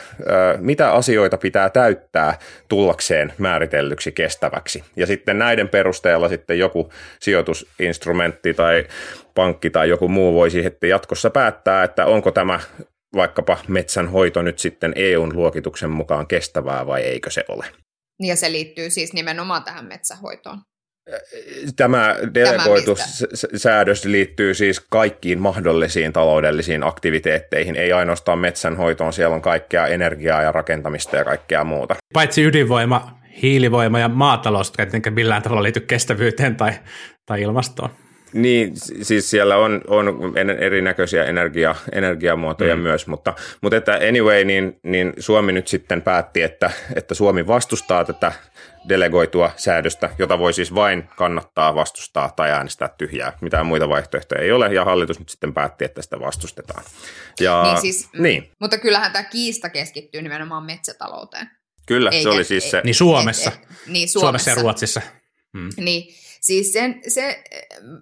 mitä 0.59 0.93
asioita 0.93 1.39
pitää 1.39 1.71
täyttää 1.71 2.39
tullakseen 2.69 3.33
määritellyksi 3.39 4.13
kestäväksi. 4.13 4.85
Ja 4.97 5.07
sitten 5.07 5.39
näiden 5.39 5.69
perusteella 5.69 6.29
sitten 6.29 6.59
joku 6.59 6.93
sijoitusinstrumentti 7.21 8.55
tai 8.55 8.85
pankki 9.35 9.71
tai 9.71 9.89
joku 9.89 10.09
muu 10.09 10.35
voisi 10.35 10.63
sitten 10.63 10.91
jatkossa 10.91 11.31
päättää, 11.31 11.85
että 11.85 12.07
onko 12.07 12.31
tämä 12.31 12.61
vaikkapa 13.17 13.59
metsänhoito 13.69 14.43
nyt 14.43 14.59
sitten 14.59 14.93
EUn 14.97 15.37
luokituksen 15.37 15.91
mukaan 15.91 16.27
kestävää 16.27 16.87
vai 16.87 17.03
eikö 17.03 17.31
se 17.31 17.45
ole. 17.49 17.67
Ja 18.21 18.37
se 18.37 18.53
liittyy 18.53 18.91
siis 18.91 19.13
nimenomaan 19.13 19.65
tähän 19.65 19.85
metsähoitoon. 19.85 20.59
Tämä 21.77 22.17
delegoitu 22.35 22.97
säädös 23.57 24.05
liittyy 24.05 24.55
siis 24.55 24.81
kaikkiin 24.81 25.41
mahdollisiin 25.41 26.13
taloudellisiin 26.13 26.83
aktiviteetteihin, 26.83 27.77
ei 27.77 27.93
ainoastaan 27.93 28.39
metsänhoitoon, 28.39 29.13
siellä 29.13 29.35
on 29.35 29.43
kaikkea 29.43 29.87
energiaa 29.87 30.43
ja 30.43 30.53
rakentamista 30.53 31.17
ja 31.17 31.25
kaikkea 31.25 31.65
muuta. 31.65 31.97
Paitsi 32.13 32.43
ydinvoima, 32.43 33.19
hiilivoima 33.43 33.99
ja 33.99 34.09
maatalous, 34.09 34.73
jotka 34.79 34.83
ei 34.83 35.11
millään 35.11 35.43
tavalla 35.43 35.63
liity 35.63 35.81
kestävyyteen 35.81 36.57
tai, 36.57 36.73
tai 37.27 37.43
ilmastoon. 37.43 37.91
Niin, 38.33 38.73
siis 39.03 39.31
siellä 39.31 39.57
on, 39.57 39.81
on 39.89 40.33
erinäköisiä 40.59 41.25
energia, 41.25 41.75
energiamuotoja 41.93 42.77
mm. 42.77 42.83
myös, 42.83 43.07
mutta, 43.07 43.35
mutta 43.61 43.77
että 43.77 43.93
anyway, 44.09 44.45
niin, 44.45 44.81
niin 44.83 45.13
Suomi 45.19 45.53
nyt 45.53 45.69
sitten 45.69 46.03
päätti, 46.03 46.43
että, 46.43 46.71
että 46.95 47.15
Suomi 47.15 47.47
vastustaa 47.47 48.05
tätä 48.05 48.33
delegoitua 48.89 49.51
säädöstä, 49.57 50.11
jota 50.19 50.39
voi 50.39 50.53
siis 50.53 50.75
vain 50.75 51.09
kannattaa, 51.17 51.75
vastustaa 51.75 52.33
tai 52.37 52.51
äänestää 52.51 52.89
tyhjää. 52.99 53.33
Mitään 53.41 53.67
muita 53.67 53.89
vaihtoehtoja 53.89 54.43
ei 54.43 54.53
ole, 54.53 54.75
ja 54.75 54.85
hallitus 54.85 55.19
nyt 55.19 55.29
sitten 55.29 55.55
päätti, 55.55 55.85
että 55.85 56.03
sitä 56.03 56.21
vastustetaan. 56.21 56.85
Ja, 57.41 57.63
niin 57.63 57.81
siis, 57.81 58.09
niin. 58.19 58.51
Mutta 58.61 58.79
kyllähän 58.79 59.13
tämä 59.13 59.25
kiista 59.25 59.69
keskittyy 59.69 60.23
nimenomaan 60.23 60.65
metsätalouteen. 60.65 61.51
Kyllä, 61.87 62.11
Eikä, 62.11 62.23
se 62.23 62.29
oli 62.29 62.45
siis 62.45 62.71
se. 62.71 62.81
Niin 62.85 62.95
Suomessa. 62.95 63.51
Et, 63.51 63.57
et, 63.63 63.69
niin 63.87 64.09
Suomessa. 64.09 64.21
Suomessa 64.21 64.51
ja 64.51 64.55
Ruotsissa. 64.55 65.01
Hmm. 65.59 65.69
Niin, 65.77 66.15
Siis 66.43 66.73
sen, 66.73 67.01
se, 67.09 67.45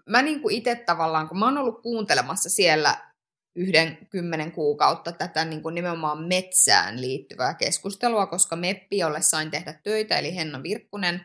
mä 0.06 0.22
niin 0.22 0.42
kuin 0.42 0.54
itse 0.54 0.74
tavallaan, 0.74 1.28
kun 1.28 1.38
mä 1.38 1.44
oon 1.44 1.58
ollut 1.58 1.82
kuuntelemassa 1.82 2.50
siellä 2.50 3.10
yhden 3.56 3.98
kymmenen 4.10 4.52
kuukautta 4.52 5.12
tätä 5.12 5.44
niin 5.44 5.62
kuin 5.62 5.74
nimenomaan 5.74 6.22
metsään 6.22 7.00
liittyvää 7.00 7.54
keskustelua, 7.54 8.26
koska 8.26 8.56
Meppi, 8.56 8.98
jolle 8.98 9.22
sain 9.22 9.50
tehdä 9.50 9.80
töitä, 9.82 10.18
eli 10.18 10.36
Henna 10.36 10.62
Virkkunen, 10.62 11.24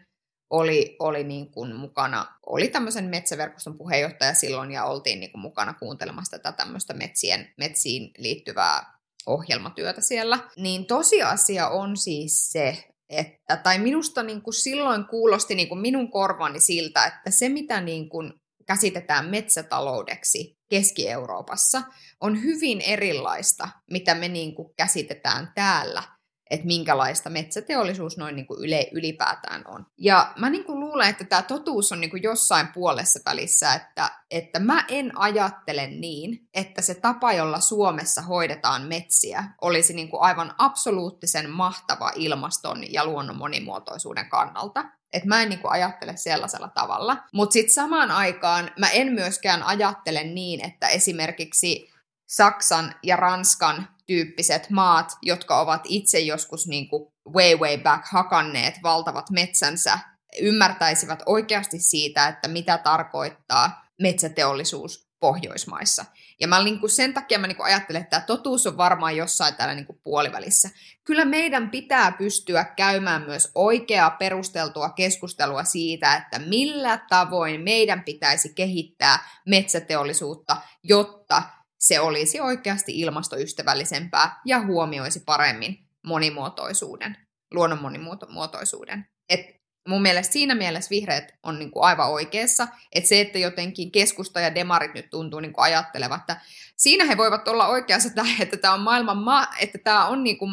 oli, 0.50 0.96
oli 1.00 1.24
niin 1.24 1.52
kuin 1.52 1.76
mukana, 1.76 2.26
oli 2.46 2.68
tämmöisen 2.68 3.06
metsäverkoston 3.06 3.78
puheenjohtaja 3.78 4.34
silloin 4.34 4.72
ja 4.72 4.86
oltiin 4.86 5.20
niin 5.20 5.32
kuin 5.32 5.42
mukana 5.42 5.74
kuuntelemassa 5.74 6.38
tätä 6.38 6.52
tämmöistä 6.52 6.94
metsien, 6.94 7.54
metsiin 7.58 8.12
liittyvää 8.18 9.00
ohjelmatyötä 9.26 10.02
siellä. 10.02 10.40
Niin 10.58 10.86
tosiasia 10.86 11.70
on 11.70 11.98
siis 11.98 12.52
se, 12.52 12.95
että, 13.10 13.58
tai 13.58 13.80
minusta 13.80 14.24
niin 14.24 14.42
kuin 14.42 14.54
silloin 14.54 15.06
kuulosti 15.06 15.56
niin 15.56 15.70
kuin 15.70 15.80
minun 15.80 16.12
korvani 16.12 16.60
siltä, 16.60 17.06
että 17.06 17.32
se 17.32 17.50
mitä 17.50 17.82
niin 17.82 18.10
kuin 18.10 18.34
käsitetään 18.68 19.26
metsätaloudeksi 19.26 20.58
Keski-Euroopassa 20.70 21.82
on 22.22 22.44
hyvin 22.44 22.82
erilaista, 22.82 23.70
mitä 23.92 24.16
me 24.16 24.28
niin 24.28 24.56
kuin 24.56 24.76
käsitetään 24.78 25.52
täällä 25.56 26.04
että 26.50 26.68
minkälaista 26.68 27.30
metsäteollisuus 27.30 28.18
noin 28.18 28.36
niin 28.36 28.48
kuin 28.48 28.60
yle, 28.64 28.88
ylipäätään 28.92 29.64
on. 29.68 29.86
Ja 29.98 30.34
mä 30.38 30.50
niin 30.50 30.64
kuin 30.64 30.80
luulen, 30.80 31.10
että 31.10 31.24
tämä 31.24 31.42
totuus 31.42 31.92
on 31.92 32.02
niin 32.02 32.10
kuin 32.10 32.24
jossain 32.24 32.68
puolessa 32.68 33.20
välissä, 33.26 33.74
että, 33.74 34.12
että 34.32 34.60
mä 34.60 34.86
en 34.88 35.18
ajattele 35.18 35.88
niin, 35.88 36.48
että 36.54 36.82
se 36.82 36.96
tapa, 36.96 37.34
jolla 37.34 37.60
Suomessa 37.60 38.22
hoidetaan 38.22 38.82
metsiä, 38.82 39.44
olisi 39.62 39.94
niin 39.94 40.10
kuin 40.10 40.22
aivan 40.22 40.54
absoluuttisen 40.58 41.50
mahtava 41.50 42.12
ilmaston 42.16 42.94
ja 42.94 43.06
luonnon 43.06 43.38
monimuotoisuuden 43.38 44.30
kannalta. 44.30 44.86
Että 45.14 45.28
mä 45.28 45.42
en 45.42 45.50
niin 45.50 45.60
kuin 45.60 45.72
ajattele 45.72 46.18
sellaisella 46.18 46.68
tavalla. 46.68 47.18
Mutta 47.34 47.54
sitten 47.54 47.74
samaan 47.74 48.12
aikaan 48.12 48.72
mä 48.80 48.90
en 48.90 49.14
myöskään 49.14 49.64
ajattele 49.64 50.24
niin, 50.24 50.66
että 50.66 50.88
esimerkiksi 50.88 51.95
Saksan 52.36 52.96
ja 53.04 53.16
Ranskan 53.16 53.88
tyyppiset 54.08 54.70
maat, 54.70 55.12
jotka 55.22 55.60
ovat 55.60 55.82
itse 55.84 56.20
joskus 56.20 56.68
niin 56.68 56.90
kuin 56.90 57.14
way 57.34 57.56
way 57.56 57.78
back 57.78 58.06
hakanneet 58.12 58.76
valtavat 58.84 59.30
metsänsä, 59.30 60.00
ymmärtäisivät 60.42 61.24
oikeasti 61.26 61.80
siitä, 61.80 62.28
että 62.28 62.48
mitä 62.48 62.78
tarkoittaa 62.78 63.86
metsäteollisuus 64.02 65.06
Pohjoismaissa. 65.20 66.06
Ja 66.40 66.48
mä 66.48 66.64
niin 66.64 66.80
kuin 66.80 66.90
sen 66.90 67.14
takia 67.14 67.40
mä 67.40 67.48
niin 67.48 67.56
kuin 67.56 67.66
ajattelen, 67.66 68.02
että 68.02 68.10
tämä 68.18 68.28
totuus 68.28 68.68
on 68.68 68.78
varmaan 68.78 69.18
jossain 69.18 69.56
täällä 69.56 69.76
niin 69.76 69.86
kuin 69.86 70.00
puolivälissä. 70.04 70.70
Kyllä 71.04 71.26
meidän 71.26 71.70
pitää 71.70 72.12
pystyä 72.12 72.64
käymään 72.64 73.22
myös 73.22 73.52
oikeaa 73.56 74.12
perusteltua 74.12 74.90
keskustelua 74.90 75.64
siitä, 75.64 76.16
että 76.16 76.40
millä 76.40 76.98
tavoin 77.10 77.62
meidän 77.62 78.04
pitäisi 78.04 78.54
kehittää 78.54 79.20
metsäteollisuutta, 79.46 80.58
jotta 80.84 81.44
se 81.88 82.00
olisi 82.00 82.40
oikeasti 82.40 83.00
ilmastoystävällisempää 83.00 84.42
ja 84.46 84.66
huomioisi 84.66 85.20
paremmin 85.20 85.80
monimuotoisuuden, 86.04 87.18
luonnon 87.54 87.82
monimuotoisuuden. 87.82 89.08
Et 89.30 89.40
mun 89.88 90.02
mielestä 90.02 90.34
siinä 90.34 90.56
mielessä 90.56 90.90
vihreät 90.90 91.32
on 91.44 91.60
niinku 91.60 91.82
aivan 91.82 92.10
oikeassa, 92.10 92.68
että 92.92 93.10
se, 93.10 93.22
että 93.22 93.40
jotenkin 93.40 93.92
keskusta 93.92 94.40
ja 94.40 94.56
demarit 94.56 94.94
nyt 94.94 95.10
tuntuu 95.10 95.40
niinku 95.40 95.62
ajattelevat, 95.62 96.20
että 96.20 96.42
siinä 96.76 97.06
he 97.06 97.18
voivat 97.18 97.48
olla 97.48 97.68
oikeassa, 97.68 98.10
että 98.40 98.58
tämä 98.58 98.74
on 98.74 98.80
maailman, 98.80 99.18
ma- 99.18 99.48
että 99.60 99.78
tämä 99.78 100.06
on 100.06 100.24
niinku 100.24 100.48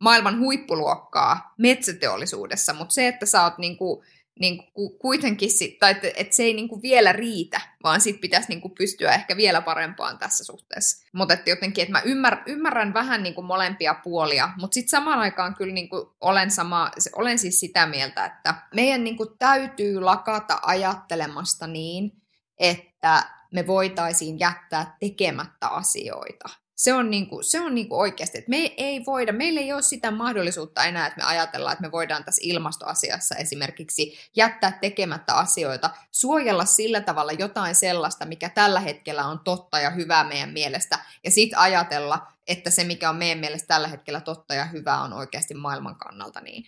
maailman 0.00 0.38
huippuluokkaa 0.38 1.54
metsäteollisuudessa, 1.58 2.72
mutta 2.72 2.94
se, 2.94 3.08
että 3.08 3.26
sä 3.26 3.44
oot 3.44 3.58
niinku 3.58 4.04
niin 4.40 4.72
kuin 4.72 4.98
kuitenkin, 4.98 5.50
sit, 5.50 5.78
tai 5.78 5.90
että, 5.90 6.08
että 6.16 6.36
se 6.36 6.42
ei 6.42 6.54
niin 6.54 6.68
kuin 6.68 6.82
vielä 6.82 7.12
riitä, 7.12 7.60
vaan 7.82 8.00
sitten 8.00 8.20
pitäisi 8.20 8.48
niin 8.48 8.60
kuin 8.60 8.74
pystyä 8.74 9.12
ehkä 9.12 9.36
vielä 9.36 9.60
parempaan 9.60 10.18
tässä 10.18 10.44
suhteessa. 10.44 11.06
Mutta 11.12 11.34
että 11.34 11.50
jotenkin, 11.50 11.82
että 11.82 11.92
mä 11.92 12.00
ymmär, 12.04 12.38
ymmärrän 12.46 12.94
vähän 12.94 13.22
niin 13.22 13.34
kuin 13.34 13.44
molempia 13.44 13.94
puolia, 13.94 14.48
mutta 14.56 14.74
sitten 14.74 14.90
samaan 14.90 15.18
aikaan 15.18 15.54
kyllä 15.54 15.74
niin 15.74 15.88
kuin 15.88 16.06
olen, 16.20 16.50
sama, 16.50 16.90
olen 17.12 17.38
siis 17.38 17.60
sitä 17.60 17.86
mieltä, 17.86 18.24
että 18.24 18.54
meidän 18.74 19.04
niin 19.04 19.16
kuin 19.16 19.28
täytyy 19.38 20.00
lakata 20.00 20.58
ajattelemasta 20.62 21.66
niin, 21.66 22.12
että 22.58 23.22
me 23.52 23.66
voitaisiin 23.66 24.38
jättää 24.38 24.96
tekemättä 25.00 25.68
asioita. 25.68 26.48
Se 26.76 26.92
on, 26.92 27.10
niin 27.10 27.26
kuin, 27.26 27.44
se 27.44 27.60
on 27.60 27.74
niin 27.74 27.88
kuin 27.88 28.00
oikeasti, 28.00 28.38
että 28.38 28.50
me 28.50 28.74
ei 28.76 29.04
voida, 29.06 29.32
meillä 29.32 29.60
ei 29.60 29.72
ole 29.72 29.82
sitä 29.82 30.10
mahdollisuutta 30.10 30.84
enää, 30.84 31.06
että 31.06 31.20
me 31.20 31.24
ajatellaan, 31.24 31.72
että 31.72 31.82
me 31.82 31.92
voidaan 31.92 32.24
tässä 32.24 32.40
ilmastoasiassa 32.44 33.34
esimerkiksi 33.34 34.18
jättää 34.36 34.78
tekemättä 34.80 35.34
asioita, 35.34 35.90
suojella 36.12 36.64
sillä 36.64 37.00
tavalla 37.00 37.32
jotain 37.32 37.74
sellaista, 37.74 38.26
mikä 38.26 38.48
tällä 38.48 38.80
hetkellä 38.80 39.26
on 39.26 39.40
totta 39.44 39.80
ja 39.80 39.90
hyvää 39.90 40.24
meidän 40.24 40.50
mielestä, 40.50 40.98
ja 41.24 41.30
sitten 41.30 41.58
ajatella, 41.58 42.26
että 42.46 42.70
se, 42.70 42.84
mikä 42.84 43.10
on 43.10 43.16
meidän 43.16 43.38
mielestä 43.38 43.66
tällä 43.66 43.88
hetkellä 43.88 44.20
totta 44.20 44.54
ja 44.54 44.64
hyvää, 44.64 45.02
on 45.02 45.12
oikeasti 45.12 45.54
maailman 45.54 45.96
kannalta 45.96 46.40
niin. 46.40 46.66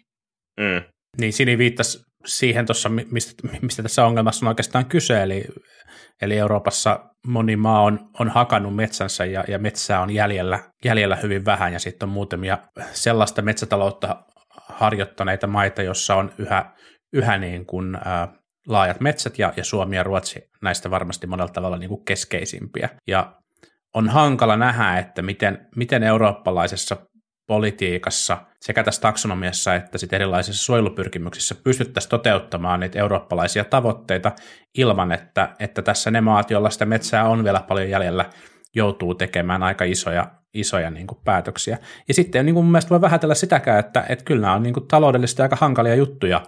Mm. 0.61 0.83
Niin, 1.19 1.33
Sini 1.33 1.59
viittasi 1.59 1.99
siihen 2.27 2.67
tuossa, 2.67 2.89
mistä, 2.89 3.49
mistä 3.63 3.83
tässä 3.83 4.07
ongelmassa 4.07 4.47
on 4.47 4.49
oikeastaan 4.49 4.87
kyse, 4.87 5.23
eli, 5.23 5.45
eli 6.23 6.39
Euroopassa 6.39 7.05
moni 7.27 7.57
maa 7.57 7.83
on, 7.83 8.11
on 8.21 8.29
hakannut 8.29 8.77
metsänsä 8.77 9.25
ja, 9.25 9.45
ja 9.49 9.59
metsää 9.59 10.01
on 10.01 10.11
jäljellä, 10.11 10.59
jäljellä 10.85 11.17
hyvin 11.17 11.45
vähän, 11.45 11.73
ja 11.73 11.79
sitten 11.79 12.09
on 12.09 12.13
muutamia 12.13 12.59
sellaista 12.93 13.43
metsätaloutta 13.43 14.17
harjoittaneita 14.51 15.47
maita, 15.47 15.83
jossa 15.83 16.15
on 16.15 16.33
yhä, 16.39 16.73
yhä 17.13 17.39
niin 17.39 17.67
kuin, 17.67 17.99
ää, 18.05 18.29
laajat 18.67 19.01
metsät, 19.01 19.39
ja, 19.39 19.53
ja 19.57 19.65
Suomi 19.65 19.97
ja 19.97 20.03
Ruotsi 20.03 20.51
näistä 20.63 20.91
varmasti 20.91 21.27
monella 21.27 21.53
tavalla 21.53 21.77
niin 21.77 21.89
kuin 21.89 22.05
keskeisimpiä. 22.05 22.89
Ja 23.07 23.33
on 23.95 24.09
hankala 24.09 24.57
nähdä, 24.57 24.99
että 24.99 25.23
miten, 25.23 25.67
miten 25.77 26.03
eurooppalaisessa 26.03 26.97
politiikassa 27.49 28.39
sekä 28.61 28.85
tässä 28.85 29.01
taksonomiassa 29.01 29.75
että 29.75 29.99
sitten 29.99 30.17
erilaisissa 30.17 30.65
suojelupyrkimyksissä 30.65 31.55
pystyttäisiin 31.65 32.11
toteuttamaan 32.11 32.81
niitä 32.81 32.99
eurooppalaisia 32.99 33.65
tavoitteita 33.65 34.33
ilman, 34.79 35.13
että, 35.13 35.49
että 35.61 35.83
tässä 35.83 36.11
ne 36.11 36.21
maat, 36.21 36.51
joilla 36.51 36.71
sitä 36.71 36.87
metsää 36.87 37.29
on 37.29 37.45
vielä 37.45 37.61
paljon 37.69 37.91
jäljellä, 37.91 38.25
joutuu 38.75 39.15
tekemään 39.15 39.63
aika 39.63 39.85
isoja, 39.85 40.27
isoja 40.55 40.91
niin 40.91 41.07
kuin 41.07 41.19
päätöksiä. 41.25 41.79
Ja 42.09 42.15
sitten 42.15 42.47
niin 42.47 42.55
kuin 42.55 42.65
mun 42.65 42.73
mielestä 42.73 42.91
voi 42.91 43.01
vähätellä 43.01 43.35
sitäkään, 43.35 43.79
että, 43.81 44.05
että 44.09 44.25
kyllä 44.25 44.41
nämä 44.41 44.55
on 44.55 44.63
niin 44.63 44.75
kuin 44.75 44.89
taloudellisesti 44.89 45.43
aika 45.43 45.57
hankalia 45.61 45.95
juttuja 45.95 46.43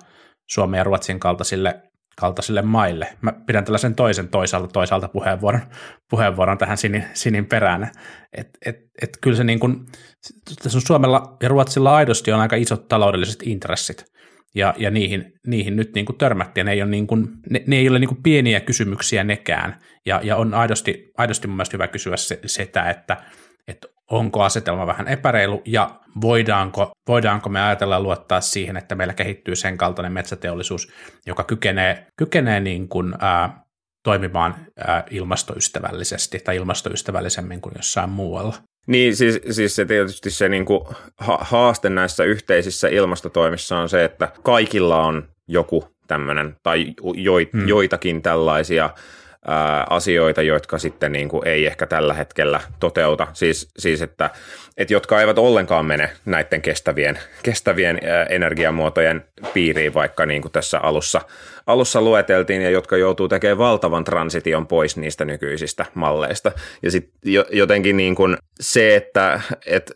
Suomen 0.50 0.78
ja 0.78 0.84
Ruotsin 0.84 1.20
kaltaisille 1.20 1.82
kaltaisille 2.20 2.62
maille. 2.62 3.08
Mä 3.20 3.32
pidän 3.46 3.64
tällaisen 3.64 3.94
toisen 3.94 4.28
toisaalta 4.28 4.68
toisaalta 4.68 5.08
puheenvuoron, 5.08 5.60
puheenvuoron 6.10 6.58
tähän 6.58 6.76
sinin, 6.76 7.04
sinin 7.14 7.46
perään. 7.46 7.90
Et, 8.32 8.48
et, 8.66 8.76
et 9.02 9.10
kyllä 9.20 9.36
se 9.36 9.44
niin 9.44 9.60
kuin, 9.60 9.86
Suomella 10.66 11.36
ja 11.42 11.48
Ruotsilla 11.48 11.96
aidosti 11.96 12.32
on 12.32 12.40
aika 12.40 12.56
isot 12.56 12.88
taloudelliset 12.88 13.42
intressit, 13.42 14.04
ja, 14.54 14.74
ja 14.78 14.90
niihin, 14.90 15.32
niihin 15.46 15.76
nyt 15.76 15.94
niin 15.94 16.06
törmättiin. 16.18 16.66
Ne 16.66 16.72
ei 16.72 16.82
ole, 16.82 16.90
niin 16.90 17.06
kuin, 17.06 17.28
ne, 17.50 17.62
ne 17.66 17.76
ei 17.76 17.88
ole 17.88 17.98
niin 17.98 18.22
pieniä 18.22 18.60
kysymyksiä 18.60 19.24
nekään, 19.24 19.80
ja, 20.06 20.20
ja 20.24 20.36
on 20.36 20.54
aidosti, 20.54 21.10
aidosti 21.18 21.48
mun 21.48 21.56
mielestä 21.56 21.74
hyvä 21.74 21.88
kysyä 21.88 22.16
se, 22.16 22.40
sitä, 22.46 22.90
että, 22.90 23.16
että 23.68 23.88
onko 24.10 24.42
asetelma 24.42 24.86
vähän 24.86 25.08
epäreilu 25.08 25.62
ja 25.66 25.90
voidaanko, 26.20 26.90
voidaanko 27.08 27.48
me 27.48 27.62
ajatella 27.62 28.00
luottaa 28.00 28.40
siihen, 28.40 28.76
että 28.76 28.94
meillä 28.94 29.14
kehittyy 29.14 29.56
sen 29.56 29.78
kaltainen 29.78 30.12
metsäteollisuus, 30.12 30.88
joka 31.26 31.44
kykenee, 31.44 32.06
kykenee 32.16 32.60
niin 32.60 32.88
kuin, 32.88 33.14
ää, 33.18 33.64
toimimaan 34.02 34.54
ää, 34.76 35.04
ilmastoystävällisesti 35.10 36.38
tai 36.38 36.56
ilmastoystävällisemmin 36.56 37.60
kuin 37.60 37.74
jossain 37.76 38.10
muualla. 38.10 38.54
Niin, 38.86 39.16
siis, 39.16 39.40
siis 39.50 39.76
se 39.76 39.84
tietysti 39.84 40.30
se 40.30 40.48
niin 40.48 40.64
kuin 40.64 40.80
haaste 41.40 41.90
näissä 41.90 42.24
yhteisissä 42.24 42.88
ilmastotoimissa 42.88 43.78
on 43.78 43.88
se, 43.88 44.04
että 44.04 44.28
kaikilla 44.42 45.04
on 45.04 45.28
joku 45.48 45.84
tämmöinen 46.06 46.56
tai 46.62 46.86
joit, 47.14 47.52
hmm. 47.52 47.68
joitakin 47.68 48.22
tällaisia 48.22 48.90
asioita, 49.90 50.42
jotka 50.42 50.78
sitten 50.78 51.12
niin 51.12 51.28
kuin 51.28 51.48
ei 51.48 51.66
ehkä 51.66 51.86
tällä 51.86 52.14
hetkellä 52.14 52.60
toteuta. 52.80 53.26
Siis, 53.32 53.68
siis 53.78 54.02
että, 54.02 54.30
että 54.76 54.94
jotka 54.94 55.20
eivät 55.20 55.38
ollenkaan 55.38 55.86
mene 55.86 56.10
näiden 56.24 56.62
kestävien, 56.62 57.18
kestävien 57.42 58.00
energiamuotojen 58.28 59.24
piiriin, 59.52 59.94
vaikka 59.94 60.26
niin 60.26 60.42
kuin 60.42 60.52
tässä 60.52 60.78
alussa, 60.78 61.20
alussa 61.66 62.02
lueteltiin, 62.02 62.62
ja 62.62 62.70
jotka 62.70 62.96
joutuu 62.96 63.28
tekemään 63.28 63.58
valtavan 63.58 64.04
transition 64.04 64.66
pois 64.66 64.96
niistä 64.96 65.24
nykyisistä 65.24 65.86
malleista. 65.94 66.52
Ja 66.82 66.90
sitten 66.90 67.20
jotenkin 67.50 67.96
niin 67.96 68.14
kuin 68.14 68.36
se, 68.60 68.96
että, 68.96 69.40
että 69.66 69.94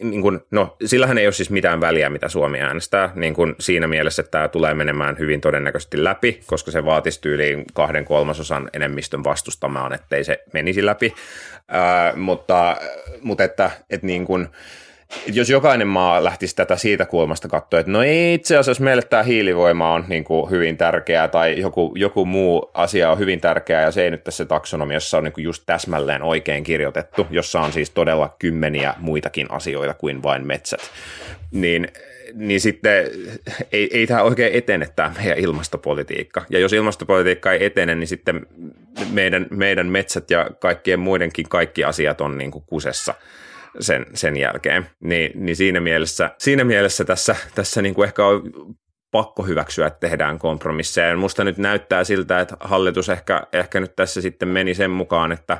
niin 0.00 0.22
kuin, 0.22 0.40
no, 0.50 0.76
sillähän 0.84 1.18
ei 1.18 1.26
ole 1.26 1.32
siis 1.32 1.50
mitään 1.50 1.80
väliä, 1.80 2.10
mitä 2.10 2.28
Suomi 2.28 2.60
äänestää, 2.60 3.12
niin 3.14 3.34
kuin 3.34 3.54
siinä 3.58 3.86
mielessä, 3.86 4.22
että 4.22 4.30
tämä 4.30 4.48
tulee 4.48 4.74
menemään 4.74 5.18
hyvin 5.18 5.40
todennäköisesti 5.40 6.04
läpi, 6.04 6.40
koska 6.46 6.70
se 6.70 6.84
vaatisi 6.84 7.20
tyyliin 7.20 7.64
kahden 7.74 8.04
kolmasosan 8.04 8.70
enemmistön 8.72 9.24
vastustamaan, 9.24 9.92
ettei 9.92 10.24
se 10.24 10.42
menisi 10.52 10.86
läpi, 10.86 11.14
Ää, 11.68 12.16
mutta, 12.16 12.76
mutta 13.22 13.44
että, 13.44 13.70
että 13.90 14.06
niin 14.06 14.24
kuin, 14.24 14.48
jos 15.32 15.50
jokainen 15.50 15.88
maa 15.88 16.24
lähtisi 16.24 16.56
tätä 16.56 16.76
siitä 16.76 17.06
kulmasta 17.06 17.48
katsoa, 17.48 17.80
että 17.80 17.92
no 17.92 17.98
itse 18.32 18.56
asiassa 18.56 18.84
meille 18.84 19.02
tämä 19.02 19.22
hiilivoima 19.22 19.92
on 19.92 20.04
niin 20.08 20.24
kuin 20.24 20.50
hyvin 20.50 20.76
tärkeää 20.76 21.28
tai 21.28 21.60
joku, 21.60 21.92
joku 21.96 22.24
muu 22.24 22.70
asia 22.74 23.10
on 23.10 23.18
hyvin 23.18 23.40
tärkeää 23.40 23.82
ja 23.82 23.90
se 23.90 24.04
ei 24.04 24.10
nyt 24.10 24.24
tässä 24.24 24.44
taksonomiassa 24.44 25.16
ole 25.16 25.24
niin 25.24 25.32
kuin 25.32 25.44
just 25.44 25.62
täsmälleen 25.66 26.22
oikein 26.22 26.64
kirjoitettu, 26.64 27.26
jossa 27.30 27.60
on 27.60 27.72
siis 27.72 27.90
todella 27.90 28.36
kymmeniä 28.38 28.94
muitakin 28.98 29.50
asioita 29.50 29.94
kuin 29.94 30.22
vain 30.22 30.46
metsät, 30.46 30.80
niin 31.50 31.88
niin 32.34 32.60
sitten 32.60 33.04
ei, 33.72 33.88
ei 33.92 34.06
tämä 34.06 34.22
oikein 34.22 34.54
etene 34.54 34.88
tämä 34.96 35.14
meidän 35.18 35.38
ilmastopolitiikka. 35.38 36.42
Ja 36.50 36.58
jos 36.58 36.72
ilmastopolitiikka 36.72 37.52
ei 37.52 37.64
etene, 37.64 37.94
niin 37.94 38.08
sitten 38.08 38.46
meidän, 39.12 39.46
meidän 39.50 39.86
metsät 39.86 40.30
ja 40.30 40.50
kaikkien 40.58 41.00
muidenkin 41.00 41.48
kaikki 41.48 41.84
asiat 41.84 42.20
on 42.20 42.38
niin 42.38 42.50
kuin 42.50 42.64
kusessa 42.66 43.14
sen, 43.80 44.06
sen 44.14 44.36
jälkeen. 44.36 44.86
Niin, 45.00 45.30
niin 45.34 45.56
siinä 45.56 45.80
mielessä, 45.80 46.30
siinä 46.38 46.64
mielessä 46.64 47.04
tässä, 47.04 47.36
tässä 47.54 47.82
niin 47.82 47.94
kuin 47.94 48.06
ehkä 48.06 48.26
on 48.26 48.42
pakko 49.10 49.42
hyväksyä, 49.42 49.86
että 49.86 50.00
tehdään 50.00 50.38
kompromisseja. 50.38 51.16
Musta 51.16 51.44
nyt 51.44 51.58
näyttää 51.58 52.04
siltä, 52.04 52.40
että 52.40 52.56
hallitus 52.60 53.08
ehkä, 53.08 53.42
ehkä 53.52 53.80
nyt 53.80 53.96
tässä 53.96 54.20
sitten 54.20 54.48
meni 54.48 54.74
sen 54.74 54.90
mukaan, 54.90 55.32
että 55.32 55.58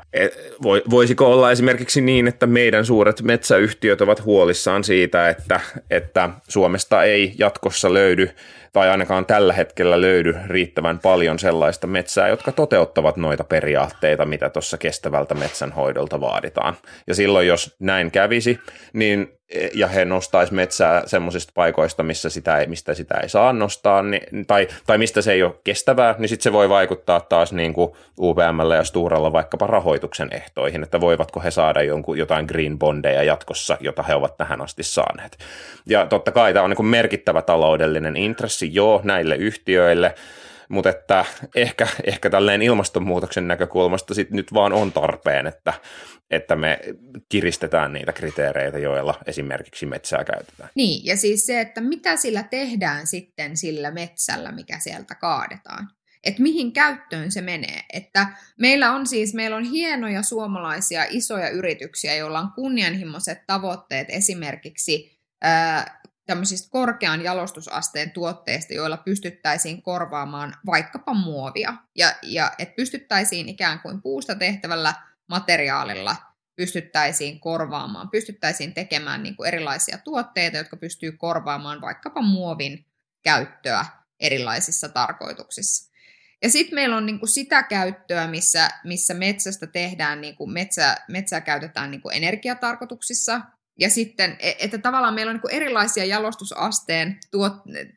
voisiko 0.91 1.33
olla 1.33 1.51
esimerkiksi 1.51 2.01
niin, 2.01 2.29
että 2.29 2.47
meidän 2.47 2.85
suuret 2.85 3.23
metsäyhtiöt 3.23 4.01
ovat 4.01 4.25
huolissaan 4.25 4.85
siitä, 4.85 5.29
että, 5.29 5.61
että 5.91 6.31
Suomesta 6.49 7.05
ei 7.05 7.35
jatkossa 7.39 7.95
löydy 7.95 8.31
tai 8.73 8.89
ainakaan 8.89 9.27
tällä 9.27 9.53
hetkellä 9.53 10.01
löydy 10.01 10.35
riittävän 10.47 10.99
paljon 10.99 11.39
sellaista 11.39 11.87
metsää, 11.87 12.29
jotka 12.29 12.53
toteuttavat 12.53 13.17
noita 13.17 13.45
periaatteita, 13.45 14.27
mitä 14.27 14.51
tuossa 14.51 14.79
kestävältä 14.79 15.35
metsänhoidolta 15.35 16.21
vaaditaan. 16.21 16.77
Ja 17.07 17.15
silloin, 17.15 17.47
jos 17.47 17.77
näin 17.79 18.11
kävisi, 18.11 18.59
niin 18.93 19.39
ja 19.75 19.89
he 19.89 20.05
nostaisi 20.05 20.55
metsää 20.55 21.03
semmoisista 21.07 21.53
paikoista, 21.55 22.03
missä 22.03 22.31
sitä 22.31 22.59
ei, 22.59 22.67
mistä 22.67 22.95
sitä 22.95 23.15
ei 23.23 23.29
saa 23.29 23.53
nostaa, 23.53 24.03
niin, 24.03 24.47
tai, 24.47 24.69
tai 24.87 24.99
mistä 24.99 25.23
se 25.23 25.33
ei 25.33 25.43
ole 25.43 25.55
kestävää, 25.65 26.15
niin 26.19 26.29
sitten 26.29 26.43
se 26.43 26.53
voi 26.53 26.69
vaikuttaa 26.69 27.21
taas 27.21 27.53
niin 27.53 27.73
kuin 27.73 27.93
UVMllä 28.21 28.77
ja 28.77 28.85
Sturalla 28.85 29.33
vaikkapa 29.33 29.67
rahoituksen 29.67 30.29
ehtoihin, 30.33 30.83
että 30.83 31.01
voivatko 31.01 31.41
he 31.41 31.51
saada 31.51 31.83
jonkun, 31.83 32.19
jotain 32.19 32.47
green 32.47 32.79
bondeja 32.79 33.23
jatkossa, 33.23 33.77
jota 33.81 34.03
he 34.03 34.15
ovat 34.15 34.37
tähän 34.37 34.61
asti 34.61 34.83
saaneet. 34.83 35.39
Ja 35.87 36.07
totta 36.07 36.33
kai 36.33 36.53
tämä 36.53 36.65
on 36.65 36.71
niin 36.71 36.77
kuin 36.77 36.87
merkittävä 36.87 37.43
taloudellinen 37.43 38.17
intressi, 38.17 38.58
joo, 38.67 39.01
näille 39.05 39.37
yhtiöille, 39.37 40.15
mutta 40.69 40.91
että 40.91 41.25
ehkä, 41.55 41.89
ehkä 42.05 42.31
tälleen 42.31 42.63
ilmastonmuutoksen 42.63 43.49
näkökulmasta 43.49 44.15
sit 44.15 44.31
nyt 44.31 44.55
vaan 44.55 44.73
on 44.73 44.93
tarpeen, 44.93 45.47
että, 45.47 45.73
että 46.31 46.57
me 46.57 46.81
kiristetään 47.29 47.93
niitä 47.93 48.13
kriteereitä, 48.13 48.79
joilla 48.79 49.15
esimerkiksi 49.27 49.87
metsää 49.87 50.25
käytetään. 50.25 50.71
Niin, 50.75 51.07
ja 51.07 51.17
siis 51.17 51.47
se, 51.47 51.61
että 51.61 51.81
mitä 51.81 52.17
sillä 52.17 52.43
tehdään 52.43 53.07
sitten 53.07 53.57
sillä 53.57 53.91
metsällä, 53.91 54.53
mikä 54.53 54.79
sieltä 54.79 55.15
kaadetaan. 55.15 55.89
Että 56.25 56.43
mihin 56.43 56.73
käyttöön 56.73 57.33
se 57.33 57.41
menee. 57.41 57.81
Että 57.93 58.27
meillä 58.59 58.93
on 58.93 59.07
siis 59.07 59.35
meillä 59.35 59.57
on 59.57 59.65
hienoja 59.65 60.23
suomalaisia 60.23 61.05
isoja 61.09 61.49
yrityksiä, 61.49 62.17
joilla 62.17 62.41
on 62.41 62.53
kunnianhimoiset 62.55 63.39
tavoitteet 63.47 64.07
esimerkiksi 64.11 65.19
tämmöisistä 66.29 66.69
korkean 66.71 67.25
jalostusasteen 67.25 68.11
tuotteista, 68.11 68.75
joilla 68.75 68.97
pystyttäisiin 68.97 69.83
korvaamaan 69.83 70.55
vaikkapa 70.67 71.15
muovia. 71.15 71.75
Ja, 71.95 72.15
ja 72.23 72.53
että 72.59 72.75
pystyttäisiin 72.75 73.49
ikään 73.49 73.81
kuin 73.81 74.03
puusta 74.03 74.35
tehtävällä 74.35 74.95
materiaalilla 75.27 76.17
pystyttäisiin 76.57 77.41
korvaamaan, 77.41 78.11
pystyttäisiin 78.11 78.75
tekemään 78.75 79.23
niin 79.23 79.37
kuin 79.37 79.49
erilaisia 79.49 79.99
tuotteita, 79.99 80.57
jotka 80.57 80.77
pystyy 80.77 81.13
korvaamaan 81.13 81.81
vaikkapa 81.81 82.23
muovin 82.23 82.87
käyttöä 83.23 83.87
erilaisissa 84.21 84.89
tarkoituksissa. 84.89 85.93
Ja 86.43 86.51
sitten 86.51 86.75
meillä 86.75 86.97
on 86.97 87.07
niinku 87.07 87.27
sitä 87.27 87.63
käyttöä, 87.63 88.27
missä, 88.27 88.71
missä 88.85 89.15
metsästä 89.15 89.67
tehdään, 89.67 90.21
niinku 90.21 90.47
metsä, 90.47 90.97
metsää 91.09 91.41
käytetään 91.41 91.91
niinku 91.91 92.11
energiatarkoituksissa, 92.11 93.41
ja 93.79 93.91
sitten, 93.91 94.37
e, 94.39 94.53
että 94.59 94.79
tavallaan 94.79 95.15
meillä 95.15 95.31
on 95.31 95.35
niinku 95.35 95.49
erilaisia 95.49 96.05
jalostusasteen 96.05 97.19
tuot, 97.31 97.53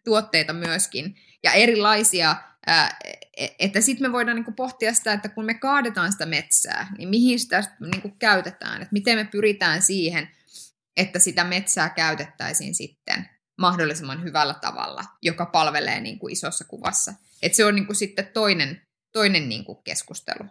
tuotteita 0.06 0.54
myöskin, 0.54 1.16
ja 1.44 1.52
erilaisia, 1.52 2.36
e, 2.68 3.48
että 3.60 3.82
sitten 3.82 4.08
me 4.08 4.12
voidaan 4.12 4.36
niinku 4.36 4.52
pohtia 4.52 4.94
sitä, 4.94 5.14
että 5.14 5.30
kun 5.30 5.46
me 5.46 5.54
kaadetaan 5.54 6.12
sitä 6.12 6.26
metsää, 6.26 6.88
niin 6.98 7.10
mihin 7.10 7.40
sitä 7.40 7.64
niinku 7.80 8.10
käytetään, 8.20 8.82
että 8.82 8.94
miten 8.94 9.18
me 9.18 9.26
pyritään 9.26 9.82
siihen, 9.82 10.30
että 10.98 11.20
sitä 11.20 11.44
metsää 11.44 11.90
käytettäisiin 11.90 12.76
sitten 12.76 13.30
mahdollisimman 13.58 14.24
hyvällä 14.24 14.54
tavalla, 14.54 15.04
joka 15.22 15.46
palvelee 15.46 16.00
niin 16.00 16.20
kuin 16.20 16.34
isossa 16.34 16.66
kuvassa. 16.66 17.14
Et 17.42 17.54
se 17.54 17.66
on 17.66 17.76
niin 17.76 17.86
kuin 17.86 17.96
sitten 17.96 18.28
toinen, 18.34 18.82
toinen 19.12 19.50
niin 19.50 19.66
kuin 19.66 19.84
keskustelu. 19.84 20.44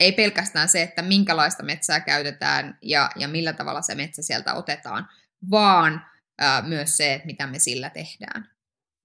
Ei 0.00 0.12
pelkästään 0.12 0.68
se, 0.68 0.82
että 0.82 1.02
minkälaista 1.02 1.62
metsää 1.62 2.00
käytetään 2.00 2.78
ja, 2.82 3.10
ja 3.16 3.28
millä 3.28 3.52
tavalla 3.52 3.82
se 3.82 3.94
metsä 3.94 4.22
sieltä 4.22 4.54
otetaan, 4.54 5.08
vaan 5.50 6.06
ää, 6.38 6.62
myös 6.62 6.96
se, 6.96 7.14
että 7.14 7.26
mitä 7.26 7.46
me 7.46 7.58
sillä 7.58 7.90
tehdään. 7.90 8.50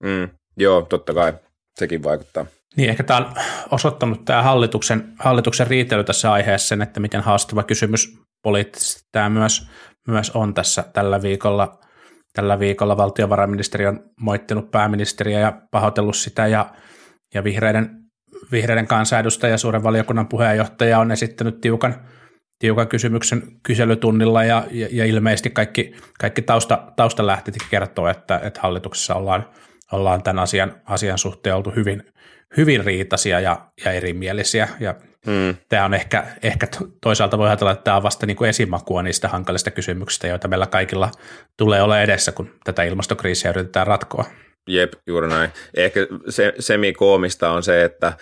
Mm, 0.04 0.30
joo, 0.58 0.82
totta 0.82 1.13
kai. 1.13 1.34
Sekin 1.80 2.04
vaikuttaa. 2.04 2.45
Niin, 2.77 2.89
ehkä 2.89 3.04
tämä 3.04 3.19
on 3.19 3.34
osoittanut 3.71 4.25
tämä 4.25 4.43
hallituksen, 4.43 5.13
hallituksen 5.19 5.67
riitely 5.67 6.04
tässä 6.04 6.32
aiheessa 6.32 6.67
sen, 6.67 6.82
että 6.82 6.99
miten 6.99 7.21
haastava 7.21 7.63
kysymys 7.63 8.17
poliittisesti 8.43 9.10
tämä 9.12 9.30
myös, 9.30 9.67
myös 10.08 10.32
on 10.32 10.54
tässä 10.54 10.84
tällä 10.93 11.21
viikolla. 11.21 11.80
Tällä 12.34 12.60
viikolla 12.60 12.97
valtiovarainministeri 12.97 13.88
on 13.88 14.04
moittinut 14.19 14.71
pääministeriä 14.71 15.39
ja 15.39 15.62
pahoitellut 15.71 16.15
sitä 16.15 16.47
ja, 16.47 16.73
ja 17.34 17.43
vihreiden, 17.43 18.01
vihreiden 18.51 18.88
kansanedustaja 18.88 19.51
ja 19.51 19.58
suuren 19.58 19.84
valiokunnan 19.84 20.27
puheenjohtaja 20.27 20.99
on 20.99 21.12
esittänyt 21.12 21.62
tiukan, 21.62 21.95
tiukan 22.60 22.88
kysymyksen 22.88 23.43
kyselytunnilla 23.63 24.43
ja, 24.43 24.67
ja, 24.71 24.88
ja 24.91 25.06
ilmeisesti 25.06 25.49
kaikki, 25.49 25.95
kaikki 26.19 26.41
tausta, 26.41 26.91
taustalähteet 26.95 27.56
kertoo, 27.69 28.08
että, 28.08 28.39
että 28.43 28.60
hallituksessa 28.63 29.15
ollaan, 29.15 29.45
ollaan 29.91 30.23
tämän 30.23 30.43
asian, 30.43 30.75
asian 30.86 31.17
suhteen 31.17 31.56
oltu 31.56 31.71
hyvin, 31.75 32.04
hyvin 32.58 32.86
riitaisia 32.86 33.39
ja, 33.39 33.67
ja 33.86 33.91
erimielisiä 33.91 34.67
ja 34.80 34.95
Hmm. 35.25 35.56
Tämä 35.69 35.86
on 35.86 35.93
ehkä, 35.93 36.27
ehkä 36.43 36.67
toisaalta 37.01 37.38
voi 37.38 37.47
ajatella, 37.47 37.71
että 37.71 37.84
tämä 37.84 37.97
on 37.97 38.04
vasta 38.04 38.25
niin 38.25 38.38
kuin 38.38 38.49
esimakua 38.49 39.04
niistä 39.04 39.27
hankalista 39.27 39.71
kysymyksistä, 39.71 40.27
joita 40.27 40.47
meillä 40.47 40.67
kaikilla 40.67 41.12
tulee 41.58 41.82
olla 41.82 42.01
edessä, 42.01 42.32
kun 42.32 42.49
tätä 42.63 42.84
ilmastokriisiä 42.84 43.51
yritetään 43.51 43.88
ratkoa. 43.88 44.25
Jep, 44.67 44.93
juuri 45.08 45.28
näin. 45.28 45.52
Ehkä 45.74 46.08
se, 46.30 46.54
semikoomista 46.60 47.52
on 47.52 47.63
se, 47.63 47.84
että, 47.84 48.13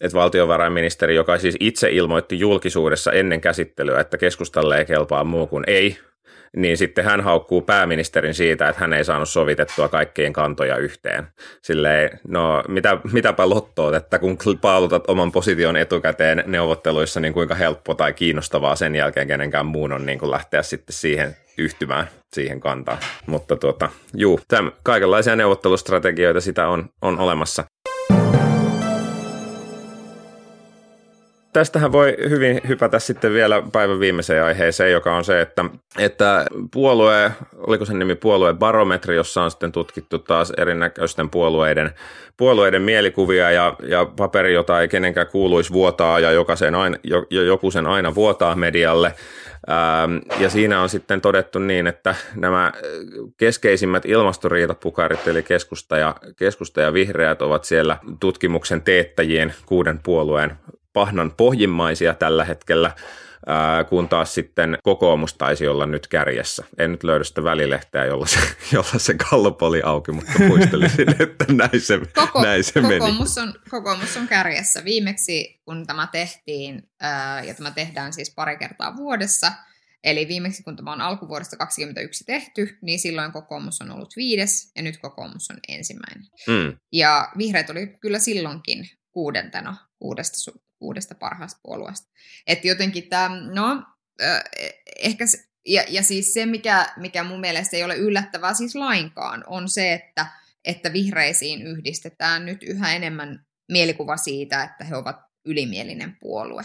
että 0.00 0.18
valtiovarainministeri, 0.18 1.14
joka 1.14 1.38
siis 1.38 1.56
itse 1.60 1.90
ilmoitti 1.90 2.38
julkisuudessa 2.38 3.12
ennen 3.12 3.40
käsittelyä, 3.40 4.00
että 4.00 4.18
keskustalle 4.18 4.78
ei 4.78 4.84
kelpaa 4.84 5.24
muu 5.24 5.46
kuin 5.46 5.64
ei, 5.66 5.98
niin 6.56 6.76
sitten 6.76 7.04
hän 7.04 7.20
haukkuu 7.20 7.62
pääministerin 7.62 8.34
siitä, 8.34 8.68
että 8.68 8.80
hän 8.80 8.92
ei 8.92 9.04
saanut 9.04 9.28
sovitettua 9.28 9.88
kaikkien 9.88 10.32
kantoja 10.32 10.76
yhteen. 10.76 11.26
Silleen, 11.62 12.20
no 12.28 12.62
mitä, 12.68 12.98
mitäpä 13.12 13.48
lottoot, 13.48 13.94
että 13.94 14.18
kun 14.18 14.38
paalutat 14.60 15.10
oman 15.10 15.32
position 15.32 15.76
etukäteen 15.76 16.44
neuvotteluissa, 16.46 17.20
niin 17.20 17.32
kuinka 17.32 17.54
helppo 17.54 17.94
tai 17.94 18.12
kiinnostavaa 18.12 18.76
sen 18.76 18.94
jälkeen 18.94 19.26
kenenkään 19.26 19.66
muun 19.66 19.92
on 19.92 20.06
niin 20.06 20.18
kuin 20.18 20.30
lähteä 20.30 20.62
sitten 20.62 20.94
siihen 20.94 21.36
yhtymään 21.58 22.08
siihen 22.32 22.60
kantaan. 22.60 22.98
Mutta 23.26 23.56
tuota, 23.56 23.88
juu, 24.14 24.40
täm, 24.48 24.70
kaikenlaisia 24.82 25.36
neuvottelustrategioita 25.36 26.40
sitä 26.40 26.68
on, 26.68 26.88
on 27.02 27.18
olemassa. 27.18 27.64
tästähän 31.58 31.92
voi 31.92 32.16
hyvin 32.28 32.60
hypätä 32.68 32.98
sitten 32.98 33.32
vielä 33.32 33.62
päivän 33.72 34.00
viimeiseen 34.00 34.44
aiheeseen, 34.44 34.92
joka 34.92 35.16
on 35.16 35.24
se, 35.24 35.40
että, 35.40 35.64
että 35.98 36.46
puolue, 36.72 37.32
oliko 37.56 37.84
sen 37.84 37.98
nimi 37.98 38.14
puoluebarometri, 38.14 39.16
jossa 39.16 39.42
on 39.42 39.50
sitten 39.50 39.72
tutkittu 39.72 40.18
taas 40.18 40.52
erinäköisten 40.56 41.30
puolueiden, 41.30 41.90
puolueiden 42.36 42.82
mielikuvia 42.82 43.50
ja, 43.50 43.76
ja 43.82 44.06
paperi, 44.16 44.54
jota 44.54 44.80
ei 44.80 44.88
kenenkään 44.88 45.26
kuuluisi 45.26 45.72
vuotaa 45.72 46.20
ja 46.20 46.30
jokaisen 46.30 46.74
aina, 46.74 46.96
jo, 47.04 47.24
joku 47.30 47.70
sen 47.70 47.86
aina 47.86 48.14
vuotaa 48.14 48.54
medialle. 48.54 49.14
Ähm, 49.70 50.42
ja 50.42 50.50
siinä 50.50 50.82
on 50.82 50.88
sitten 50.88 51.20
todettu 51.20 51.58
niin, 51.58 51.86
että 51.86 52.14
nämä 52.34 52.72
keskeisimmät 53.36 54.06
ilmastoriitapukarit, 54.06 55.28
eli 55.28 55.42
keskusta 55.42 55.98
ja, 55.98 56.16
keskusta 56.36 56.80
ja 56.80 56.92
vihreät, 56.92 57.42
ovat 57.42 57.64
siellä 57.64 57.98
tutkimuksen 58.20 58.82
teettäjien 58.82 59.54
kuuden 59.66 60.00
puolueen 60.02 60.52
pahnan 60.92 61.32
pohjimmaisia 61.36 62.14
tällä 62.14 62.44
hetkellä, 62.44 62.90
kun 63.88 64.08
taas 64.08 64.34
sitten 64.34 64.78
kokoomus 64.82 65.34
taisi 65.34 65.68
olla 65.68 65.86
nyt 65.86 66.06
kärjessä. 66.06 66.64
En 66.78 66.92
nyt 66.92 67.04
löydä 67.04 67.24
sitä 67.24 67.44
välilehteä, 67.44 68.04
jolla 68.04 68.26
se, 68.26 68.38
jolla 68.72 68.98
se 68.98 69.14
Gallup 69.14 69.62
oli 69.62 69.82
auki, 69.82 70.12
mutta 70.12 70.32
muistelisin, 70.38 71.08
että 71.22 71.44
näin 71.52 71.80
se, 71.80 72.00
Koko, 72.14 72.42
näin 72.42 72.64
se 72.64 72.80
kokoomus 72.80 73.36
meni. 73.36 73.48
On, 73.48 73.54
kokoomus 73.70 74.16
on 74.16 74.28
kärjessä. 74.28 74.84
Viimeksi, 74.84 75.60
kun 75.64 75.86
tämä 75.86 76.08
tehtiin, 76.12 76.82
ja 77.46 77.54
tämä 77.54 77.70
tehdään 77.70 78.12
siis 78.12 78.34
pari 78.34 78.56
kertaa 78.56 78.96
vuodessa, 78.96 79.52
Eli 80.04 80.28
viimeksi, 80.28 80.62
kun 80.62 80.76
tämä 80.76 80.92
on 80.92 81.00
alkuvuodesta 81.00 81.56
2021 81.56 82.24
tehty, 82.24 82.78
niin 82.82 82.98
silloin 82.98 83.32
kokoomus 83.32 83.80
on 83.80 83.90
ollut 83.90 84.16
viides 84.16 84.72
ja 84.76 84.82
nyt 84.82 84.96
kokoomus 84.96 85.50
on 85.50 85.56
ensimmäinen. 85.68 86.24
Mm. 86.46 86.78
Ja 86.92 87.32
vihreät 87.38 87.70
oli 87.70 87.86
kyllä 87.86 88.18
silloinkin 88.18 88.90
kuudentena 89.10 89.76
kuudesta, 89.98 90.36
kuudesta 90.78 91.14
parhaasta 91.14 91.60
puolueesta. 91.62 92.08
Että 92.46 92.68
jotenkin 92.68 93.08
tämä, 93.08 93.30
no, 93.54 93.82
ehkä 94.98 95.26
se, 95.26 95.38
ja, 95.66 95.84
ja 95.88 96.02
siis 96.02 96.34
se, 96.34 96.46
mikä, 96.46 96.92
mikä 96.96 97.24
mun 97.24 97.40
mielestä 97.40 97.76
ei 97.76 97.84
ole 97.84 97.96
yllättävää 97.96 98.54
siis 98.54 98.74
lainkaan, 98.74 99.44
on 99.46 99.68
se, 99.68 99.92
että, 99.92 100.26
että 100.64 100.92
vihreisiin 100.92 101.62
yhdistetään 101.62 102.46
nyt 102.46 102.62
yhä 102.62 102.94
enemmän 102.94 103.46
mielikuva 103.68 104.16
siitä, 104.16 104.62
että 104.62 104.84
he 104.84 104.96
ovat 104.96 105.16
ylimielinen 105.44 106.16
puolue. 106.20 106.62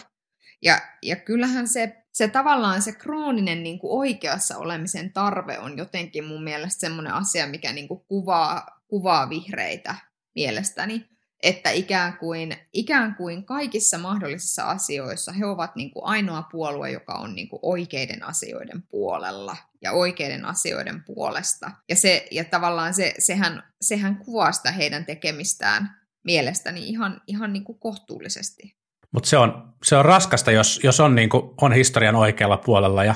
Ja, 0.62 0.82
ja 1.02 1.16
kyllähän 1.16 1.68
se, 1.68 2.04
se 2.14 2.28
tavallaan 2.28 2.82
se 2.82 2.92
krooninen 2.92 3.64
niin 3.64 3.80
kuin 3.80 4.00
oikeassa 4.00 4.58
olemisen 4.58 5.14
tarve 5.14 5.60
on 5.60 5.78
jotenkin 5.78 6.26
mun 6.26 6.44
mielestä 6.44 6.80
semmoinen 6.80 7.14
asia, 7.14 7.48
mikä 7.48 7.74
niin 7.74 7.88
kuin 7.88 8.06
kuvaa, 8.08 8.82
kuvaa 8.88 9.30
vihreitä 9.30 9.96
mielestäni 10.36 11.13
että 11.44 11.70
ikään 11.70 12.18
kuin, 12.18 12.56
ikään 12.74 13.16
kuin 13.16 13.46
kaikissa 13.46 13.98
mahdollisissa 13.98 14.64
asioissa 14.64 15.32
he 15.32 15.46
ovat 15.46 15.76
niin 15.76 15.92
kuin 15.92 16.06
ainoa 16.06 16.44
puolue, 16.52 16.92
joka 16.92 17.14
on 17.14 17.36
niin 17.36 17.50
kuin 17.50 17.60
oikeiden 17.62 18.24
asioiden 18.24 18.84
puolella 18.84 19.58
ja 19.82 19.92
oikeiden 19.92 20.46
asioiden 20.46 21.04
puolesta. 21.04 21.72
Ja, 21.90 21.96
se, 21.96 22.28
ja 22.32 22.46
tavallaan 22.46 22.94
se, 22.94 23.14
sehän, 23.20 23.64
sehän 23.82 24.18
kuvaa 24.18 24.52
sitä 24.52 24.72
heidän 24.72 25.06
tekemistään 25.06 25.90
mielestäni 26.24 26.88
ihan, 26.88 27.22
ihan 27.28 27.54
niin 27.54 27.64
kuin 27.64 27.80
kohtuullisesti. 27.80 28.76
Mutta 29.12 29.30
se 29.30 29.38
on, 29.38 29.74
se 29.84 29.96
on 29.96 30.06
raskasta, 30.06 30.52
jos, 30.52 30.80
jos 30.84 31.00
on, 31.00 31.16
niin 31.16 31.30
kuin, 31.30 31.44
on 31.62 31.74
historian 31.74 32.16
oikealla 32.16 32.58
puolella 32.58 33.04
ja 33.04 33.16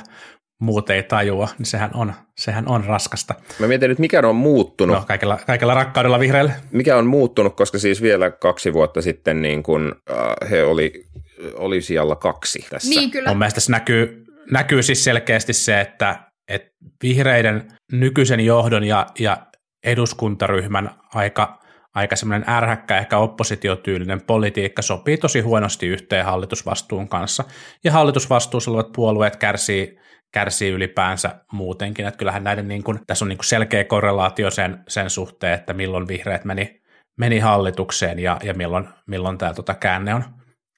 muut 0.60 0.90
ei 0.90 1.04
tajua, 1.04 1.48
niin 1.58 1.66
sehän 1.66 1.92
on, 1.94 2.14
sehän 2.38 2.68
on 2.68 2.86
raskasta. 2.86 3.36
Mä 3.60 3.68
mietin 3.68 3.90
nyt, 3.90 4.00
mikä 4.00 4.22
on 4.24 4.36
muuttunut. 4.36 4.96
No, 4.96 5.04
kaikella, 5.08 5.40
kaikella 5.48 5.74
rakkaudella 5.74 6.20
vihreille. 6.20 6.54
Mikä 6.72 6.98
on 6.98 7.08
muuttunut, 7.08 7.56
koska 7.56 7.80
siis 7.80 8.02
vielä 8.02 8.32
kaksi 8.32 8.74
vuotta 8.74 9.02
sitten 9.02 9.42
niin 9.42 9.64
kun, 9.64 9.96
äh, 10.12 10.50
he 10.50 10.64
oli, 10.64 11.06
oli 11.54 11.82
siellä 11.82 12.16
kaksi 12.16 12.66
tässä. 12.70 12.90
Niin, 12.90 13.12
kyllä. 13.12 13.30
Mun 13.30 13.38
mielestä 13.38 13.56
tässä 13.56 13.72
näkyy, 13.72 14.26
näkyy 14.52 14.84
siis 14.84 15.04
selkeästi 15.04 15.54
se, 15.54 15.82
että, 15.82 16.20
että 16.48 16.70
vihreiden 17.04 17.72
nykyisen 17.92 18.40
johdon 18.40 18.84
ja, 18.84 19.08
ja 19.20 19.38
eduskuntaryhmän 19.86 20.90
aika, 21.14 21.60
aika 21.96 22.16
semmoinen 22.16 22.50
ärhäkkä, 22.50 22.98
ehkä 22.98 23.18
oppositiotyylinen 23.18 24.22
politiikka 24.22 24.82
sopii 24.82 25.18
tosi 25.18 25.40
huonosti 25.40 25.88
yhteen 25.88 26.26
hallitusvastuun 26.26 27.10
kanssa. 27.10 27.44
Ja 27.84 27.92
hallitusvastuussa 27.92 28.72
olevat 28.72 28.92
puolueet 28.92 29.36
kärsii 29.36 30.00
kärsii 30.38 30.70
ylipäänsä 30.70 31.36
muutenkin. 31.52 32.06
Että 32.06 32.18
kyllähän 32.18 32.44
näiden 32.44 32.68
niin 32.68 32.84
kuin, 32.84 33.00
tässä 33.08 33.26
on 33.26 33.30
niin 33.30 33.38
kuin 33.38 33.46
selkeä 33.46 33.84
korrelaatio 33.84 34.52
sen, 34.52 34.84
sen 34.88 35.10
suhteen, 35.10 35.54
että 35.54 35.74
milloin 35.74 36.08
vihreät 36.08 36.46
meni, 36.46 36.82
meni 37.18 37.40
hallitukseen 37.40 38.20
ja, 38.20 38.40
ja 38.44 38.54
milloin, 38.54 38.88
milloin 39.08 39.38
tämä 39.38 39.54
tota 39.54 39.74
käänne, 39.74 40.14
on, 40.14 40.24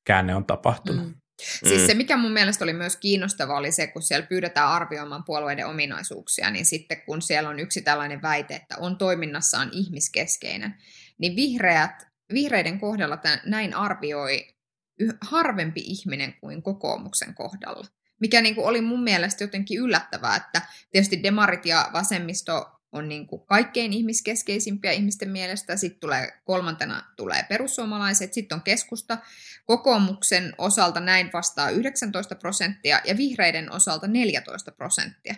käänne 0.06 0.36
on 0.36 0.46
tapahtunut. 0.46 1.06
Mm. 1.06 1.14
Siis 1.40 1.88
se, 1.88 1.94
mikä 1.94 2.18
mun 2.18 2.32
mielestä 2.32 2.66
oli 2.66 2.74
myös 2.74 2.98
kiinnostavaa, 2.98 3.58
oli 3.58 3.72
se, 3.72 3.88
kun 3.88 4.02
siellä 4.02 4.28
pyydetään 4.28 4.68
arvioimaan 4.68 5.24
puolueiden 5.24 5.68
ominaisuuksia, 5.68 6.52
niin 6.52 6.66
sitten 6.66 7.02
kun 7.06 7.22
siellä 7.22 7.50
on 7.50 7.60
yksi 7.60 7.82
tällainen 7.82 8.22
väite, 8.22 8.56
että 8.56 8.76
on 8.80 8.98
toiminnassaan 8.98 9.70
ihmiskeskeinen, 9.72 10.76
niin 11.18 11.36
vihreät, 11.36 12.08
vihreiden 12.34 12.80
kohdalla 12.80 13.18
tämän, 13.18 13.40
näin 13.46 13.74
arvioi 13.74 14.48
harvempi 15.22 15.82
ihminen 15.86 16.34
kuin 16.42 16.64
kokoomuksen 16.64 17.34
kohdalla 17.34 17.88
mikä 18.20 18.42
niin 18.42 18.56
kuin 18.56 18.68
oli 18.68 18.82
mun 18.82 19.04
mielestä 19.04 19.44
jotenkin 19.44 19.80
yllättävää, 19.80 20.36
että 20.36 20.62
tietysti 20.92 21.24
demarit 21.24 21.66
ja 21.66 21.90
vasemmisto 21.94 22.80
on 22.92 23.10
niin 23.10 23.28
kuin 23.28 23.42
kaikkein 23.46 23.94
ihmiskeskeisimpiä 23.94 24.92
ihmisten 24.92 25.30
mielestä. 25.30 25.78
Sitten 25.78 26.00
tulee 26.00 26.32
kolmantena 26.44 27.04
tulee 27.16 27.44
perussuomalaiset, 27.50 28.34
sitten 28.34 28.56
on 28.56 28.62
keskusta. 28.62 29.18
Kokoomuksen 29.66 30.54
osalta 30.58 31.00
näin 31.00 31.30
vastaa 31.34 31.70
19 31.70 32.36
prosenttia 32.36 33.02
ja 33.06 33.18
vihreiden 33.18 33.72
osalta 33.72 34.08
14 34.08 34.72
prosenttia. 34.72 35.36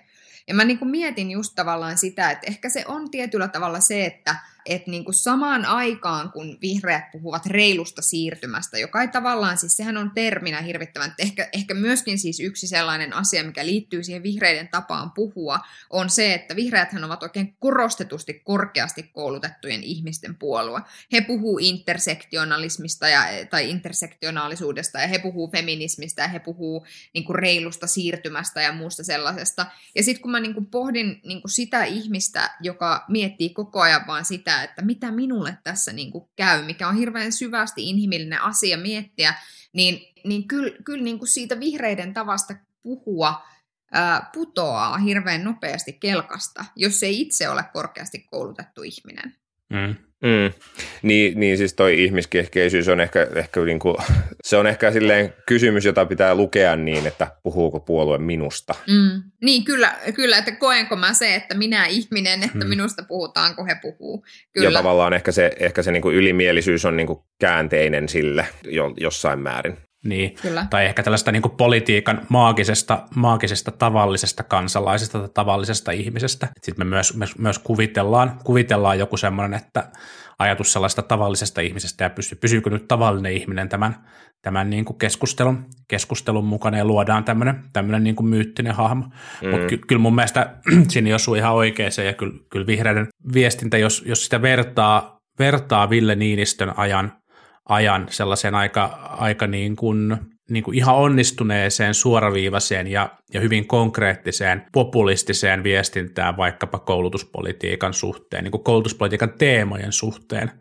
Ja 0.48 0.54
mä 0.54 0.64
niin 0.64 0.80
kuin 0.80 0.92
mietin 0.92 1.32
just 1.32 1.56
tavallaan 1.56 1.98
sitä, 1.98 2.32
että 2.32 2.48
ehkä 2.48 2.70
se 2.70 2.84
on 2.88 3.12
tietyllä 3.12 3.48
tavalla 3.48 3.80
se, 3.80 4.06
että 4.06 4.36
että 4.66 4.92
niin 4.92 5.06
kuin 5.06 5.16
samaan 5.16 5.66
aikaan, 5.66 6.32
kun 6.32 6.58
vihreät 6.62 7.12
puhuvat 7.12 7.46
reilusta 7.46 8.02
siirtymästä, 8.02 8.78
joka 8.78 9.02
ei 9.02 9.08
tavallaan, 9.08 9.58
siis 9.58 9.78
sehän 9.78 9.98
on 9.98 10.12
terminä 10.16 10.62
hirvittävän, 10.62 11.14
ehkä, 11.20 11.50
ehkä 11.54 11.74
myöskin 11.74 12.20
siis 12.20 12.40
yksi 12.40 12.68
sellainen 12.68 13.14
asia, 13.14 13.44
mikä 13.44 13.66
liittyy 13.66 14.04
siihen 14.04 14.24
vihreiden 14.24 14.68
tapaan 14.68 15.12
puhua, 15.12 15.60
on 15.90 16.10
se, 16.10 16.34
että 16.34 16.56
vihreäthän 16.56 17.04
ovat 17.04 17.24
oikein 17.24 17.56
korostetusti 17.60 18.34
korkeasti 18.34 19.04
koulutettujen 19.04 19.84
ihmisten 19.84 20.36
puolue. 20.36 20.82
He 21.12 21.22
puhuu 21.22 21.60
intersektionalismista 21.62 23.10
ja, 23.10 23.24
tai 23.50 23.70
intersektionaalisuudesta 23.70 25.00
ja 25.00 25.08
he 25.08 25.20
puhuu 25.20 25.52
feminismistä 25.52 26.22
ja 26.22 26.28
he 26.28 26.40
puhuu 26.40 26.86
niin 27.14 27.26
kuin 27.26 27.36
reilusta 27.36 27.88
siirtymästä 27.88 28.62
ja 28.62 28.74
muusta 28.74 29.04
sellaisesta. 29.04 29.66
Ja 29.96 30.04
sitten 30.04 30.22
kun 30.22 30.32
mä 30.32 30.40
niin 30.40 30.54
kuin 30.54 30.66
pohdin 30.66 31.22
niin 31.26 31.42
kuin 31.42 31.52
sitä 31.52 31.84
ihmistä, 31.84 32.56
joka 32.62 33.06
miettii 33.08 33.50
koko 33.50 33.82
ajan 33.82 34.08
vaan 34.08 34.26
sitä, 34.26 34.51
sitä, 34.52 34.64
että 34.64 34.82
mitä 34.82 35.12
minulle 35.12 35.58
tässä 35.64 35.94
niin 35.94 36.12
kuin 36.12 36.30
käy, 36.36 36.66
mikä 36.66 36.88
on 36.88 36.96
hirveän 36.96 37.32
syvästi 37.32 37.90
inhimillinen 37.90 38.42
asia 38.42 38.78
miettiä, 38.78 39.34
niin, 39.74 40.14
niin 40.26 40.48
kyllä, 40.48 40.78
kyllä 40.86 41.04
niin 41.04 41.20
kuin 41.20 41.30
siitä 41.30 41.60
vihreiden 41.60 42.14
tavasta 42.14 42.56
puhua 42.84 43.48
ää, 43.92 44.30
putoaa 44.34 44.98
hirveän 44.98 45.44
nopeasti 45.44 45.94
kelkasta, 45.94 46.66
jos 46.76 47.04
ei 47.04 47.22
itse 47.22 47.50
ole 47.50 47.64
korkeasti 47.74 48.20
koulutettu 48.20 48.84
ihminen. 48.84 49.36
Mm. 49.72 49.96
Mm. 50.22 50.54
Niin, 51.02 51.40
niin 51.40 51.58
siis 51.58 51.74
toi 51.74 52.04
ihmiskehkeisyys 52.04 52.88
on 52.88 53.00
ehkä, 53.00 53.28
ehkä 53.36 53.62
niinku, 53.62 53.98
se 54.48 54.58
on 54.58 54.68
ehkä 54.68 54.92
silleen 54.92 55.34
kysymys, 55.46 55.86
jota 55.86 56.06
pitää 56.06 56.36
lukea 56.36 56.76
niin, 56.76 57.08
että 57.08 57.28
puhuuko 57.44 57.80
puolue 57.80 58.18
minusta. 58.18 58.76
Mm. 58.88 59.24
Niin 59.42 59.64
kyllä, 59.64 59.96
kyllä, 60.16 60.38
että 60.38 60.52
koenko 60.52 60.96
mä 60.96 61.14
se, 61.14 61.36
että 61.36 61.58
minä 61.58 61.86
ihminen, 61.86 62.44
että 62.44 62.58
mm. 62.58 62.70
minusta 62.70 63.04
puhutaan, 63.04 63.56
kun 63.56 63.68
he 63.68 63.76
puhuu. 63.82 64.26
Kyllä. 64.54 64.70
Ja 64.70 64.74
tavallaan 64.74 65.14
ehkä 65.14 65.32
se, 65.32 65.52
ehkä 65.60 65.84
se 65.84 65.92
niinku 65.92 66.12
ylimielisyys 66.12 66.86
on 66.86 66.98
niinku 66.98 67.26
käänteinen 67.40 68.10
sille 68.10 68.48
jo, 68.64 68.94
jossain 68.98 69.40
määrin. 69.40 69.78
Niin, 70.06 70.36
Kyllä. 70.42 70.68
tai 70.70 70.86
ehkä 70.86 71.04
tällaista 71.04 71.32
niin 71.32 71.42
kuin 71.42 71.56
politiikan 71.58 72.22
maagisesta, 72.30 73.04
maagisesta 73.16 73.72
tavallisesta 73.72 74.44
kansalaisesta 74.44 75.20
tai 75.20 75.30
tavallisesta 75.34 75.92
ihmisestä. 75.92 76.48
Sitten 76.62 76.88
me 76.88 76.90
myös, 76.90 77.18
me 77.18 77.26
myös 77.38 77.60
kuvitellaan, 77.60 78.40
kuvitellaan 78.44 79.00
joku 79.00 79.18
semmoinen, 79.18 79.60
että 79.60 79.92
ajatus 80.40 80.74
sellaista 80.74 81.02
tavallisesta 81.02 81.62
ihmisestä 81.62 82.04
ja 82.04 82.10
pysy, 82.10 82.36
pysyykö 82.36 82.70
nyt 82.70 82.88
tavallinen 82.88 83.34
ihminen 83.34 83.70
tämän, 83.70 83.96
tämän 84.42 84.70
niin 84.70 84.86
kuin 84.86 84.98
keskustelun, 84.98 85.66
keskustelun 85.88 86.46
mukana 86.46 86.78
ja 86.78 86.86
luodaan 86.86 87.24
tämmöinen, 87.24 87.64
tämmöinen 87.74 88.04
niin 88.04 88.16
kuin 88.16 88.28
myyttinen 88.28 88.76
hahmo. 88.76 89.06
Mm. 89.42 89.50
Mutta 89.50 89.68
ky, 89.68 89.78
kyllä 89.78 90.02
mun 90.02 90.16
mielestä 90.16 90.56
siinä 90.90 91.16
osuu 91.16 91.36
ihan 91.36 91.54
oikeeseen 91.54 92.08
ja 92.08 92.14
kyllä, 92.14 92.34
kyllä 92.50 92.68
vihreiden 92.68 93.08
viestintä, 93.34 93.78
jos, 93.78 94.04
jos 94.06 94.24
sitä 94.24 94.42
vertaa, 94.42 95.18
vertaa 95.40 95.90
Ville 95.90 96.16
Niinistön 96.16 96.74
ajan 96.78 97.21
ajan 97.70 98.08
sellaiseen 98.10 98.56
aika, 98.56 98.86
aika 99.20 99.48
niin 99.48 99.76
kuin, 99.76 100.18
niin 100.50 100.64
kuin 100.64 100.78
ihan 100.78 100.96
onnistuneeseen, 100.96 101.94
suoraviivaiseen 101.94 102.88
ja, 102.88 103.10
ja 103.34 103.40
hyvin 103.40 103.68
konkreettiseen 103.68 104.66
populistiseen 104.72 105.64
viestintään 105.64 106.38
vaikkapa 106.38 106.80
koulutuspolitiikan 106.80 107.94
suhteen, 107.94 108.44
niin 108.44 108.52
kuin 108.52 108.64
koulutuspolitiikan 108.64 109.34
teemojen 109.38 109.92
suhteen, 109.92 110.52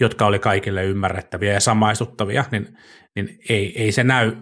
jotka 0.00 0.26
oli 0.26 0.38
kaikille 0.38 0.84
ymmärrettäviä 0.84 1.52
ja 1.52 1.60
samaistuttavia, 1.60 2.44
niin, 2.50 2.78
niin 3.16 3.38
ei, 3.48 3.82
ei 3.82 3.92
se 3.92 4.04
näy, 4.04 4.36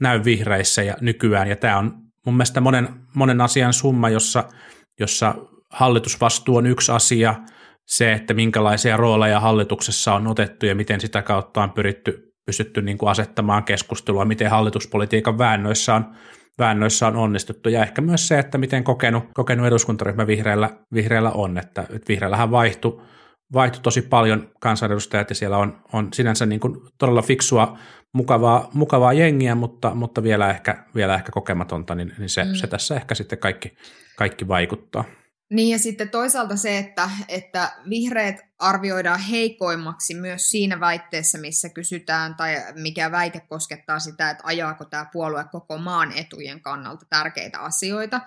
näy 0.00 0.24
vihreissä 0.24 0.82
ja 0.82 0.94
nykyään. 1.00 1.48
Ja 1.48 1.56
tämä 1.56 1.78
on 1.78 1.94
mun 2.26 2.34
mielestä 2.34 2.60
monen, 2.60 2.88
monen 3.14 3.40
asian 3.40 3.72
summa, 3.72 4.08
jossa, 4.08 4.44
jossa 5.00 5.34
hallitusvastuu 5.70 6.56
on 6.56 6.66
yksi 6.66 6.92
asia– 6.92 7.34
se, 7.86 8.12
että 8.12 8.34
minkälaisia 8.34 8.96
rooleja 8.96 9.40
hallituksessa 9.40 10.14
on 10.14 10.26
otettu 10.26 10.66
ja 10.66 10.74
miten 10.74 11.00
sitä 11.00 11.22
kautta 11.22 11.62
on 11.62 11.70
pyritty, 11.70 12.32
pystytty 12.46 12.82
niin 12.82 12.98
kuin 12.98 13.10
asettamaan 13.10 13.64
keskustelua, 13.64 14.24
miten 14.24 14.50
hallituspolitiikan 14.50 15.38
väännöissä 15.38 15.94
on, 15.94 16.04
väännöissä 16.58 17.06
on 17.06 17.16
onnistuttu 17.16 17.68
ja 17.68 17.82
ehkä 17.82 18.02
myös 18.02 18.28
se, 18.28 18.38
että 18.38 18.58
miten 18.58 18.84
kokenut, 18.84 19.24
kokenut 19.34 19.66
eduskuntaryhmä 19.66 20.26
vihreällä, 20.26 20.70
vihreällä 20.94 21.30
on, 21.30 21.58
että, 21.58 21.82
että 21.82 22.08
vihreällähän 22.08 22.50
vaihtui, 22.50 23.02
vaihtui 23.52 23.82
tosi 23.82 24.02
paljon 24.02 24.50
kansanedustajat 24.60 25.30
ja 25.30 25.36
siellä 25.36 25.56
on, 25.58 25.82
on 25.92 26.08
sinänsä 26.12 26.46
niin 26.46 26.60
kuin 26.60 26.80
todella 26.98 27.22
fiksua, 27.22 27.78
mukavaa, 28.12 28.70
mukavaa 28.72 29.12
jengiä, 29.12 29.54
mutta, 29.54 29.94
mutta 29.94 30.22
vielä, 30.22 30.50
ehkä, 30.50 30.84
vielä 30.94 31.14
ehkä 31.14 31.32
kokematonta, 31.32 31.94
niin, 31.94 32.12
niin 32.18 32.28
se, 32.28 32.44
mm. 32.44 32.54
se 32.54 32.66
tässä 32.66 32.94
ehkä 32.94 33.14
sitten 33.14 33.38
kaikki, 33.38 33.76
kaikki 34.16 34.48
vaikuttaa. 34.48 35.04
Niin 35.50 35.72
ja 35.72 35.78
sitten 35.78 36.10
toisaalta 36.10 36.56
se, 36.56 36.78
että, 36.78 37.10
että 37.28 37.72
vihreät 37.90 38.36
arvioidaan 38.58 39.20
heikoimmaksi 39.20 40.14
myös 40.14 40.50
siinä 40.50 40.80
väitteessä, 40.80 41.38
missä 41.38 41.68
kysytään, 41.68 42.34
tai 42.34 42.56
mikä 42.74 43.10
väite 43.10 43.40
koskettaa 43.40 43.98
sitä, 43.98 44.30
että 44.30 44.42
ajaako 44.46 44.84
tämä 44.84 45.06
puolue 45.12 45.44
koko 45.52 45.78
maan 45.78 46.12
etujen 46.12 46.60
kannalta 46.60 47.06
tärkeitä 47.10 47.58
asioita. 47.60 48.20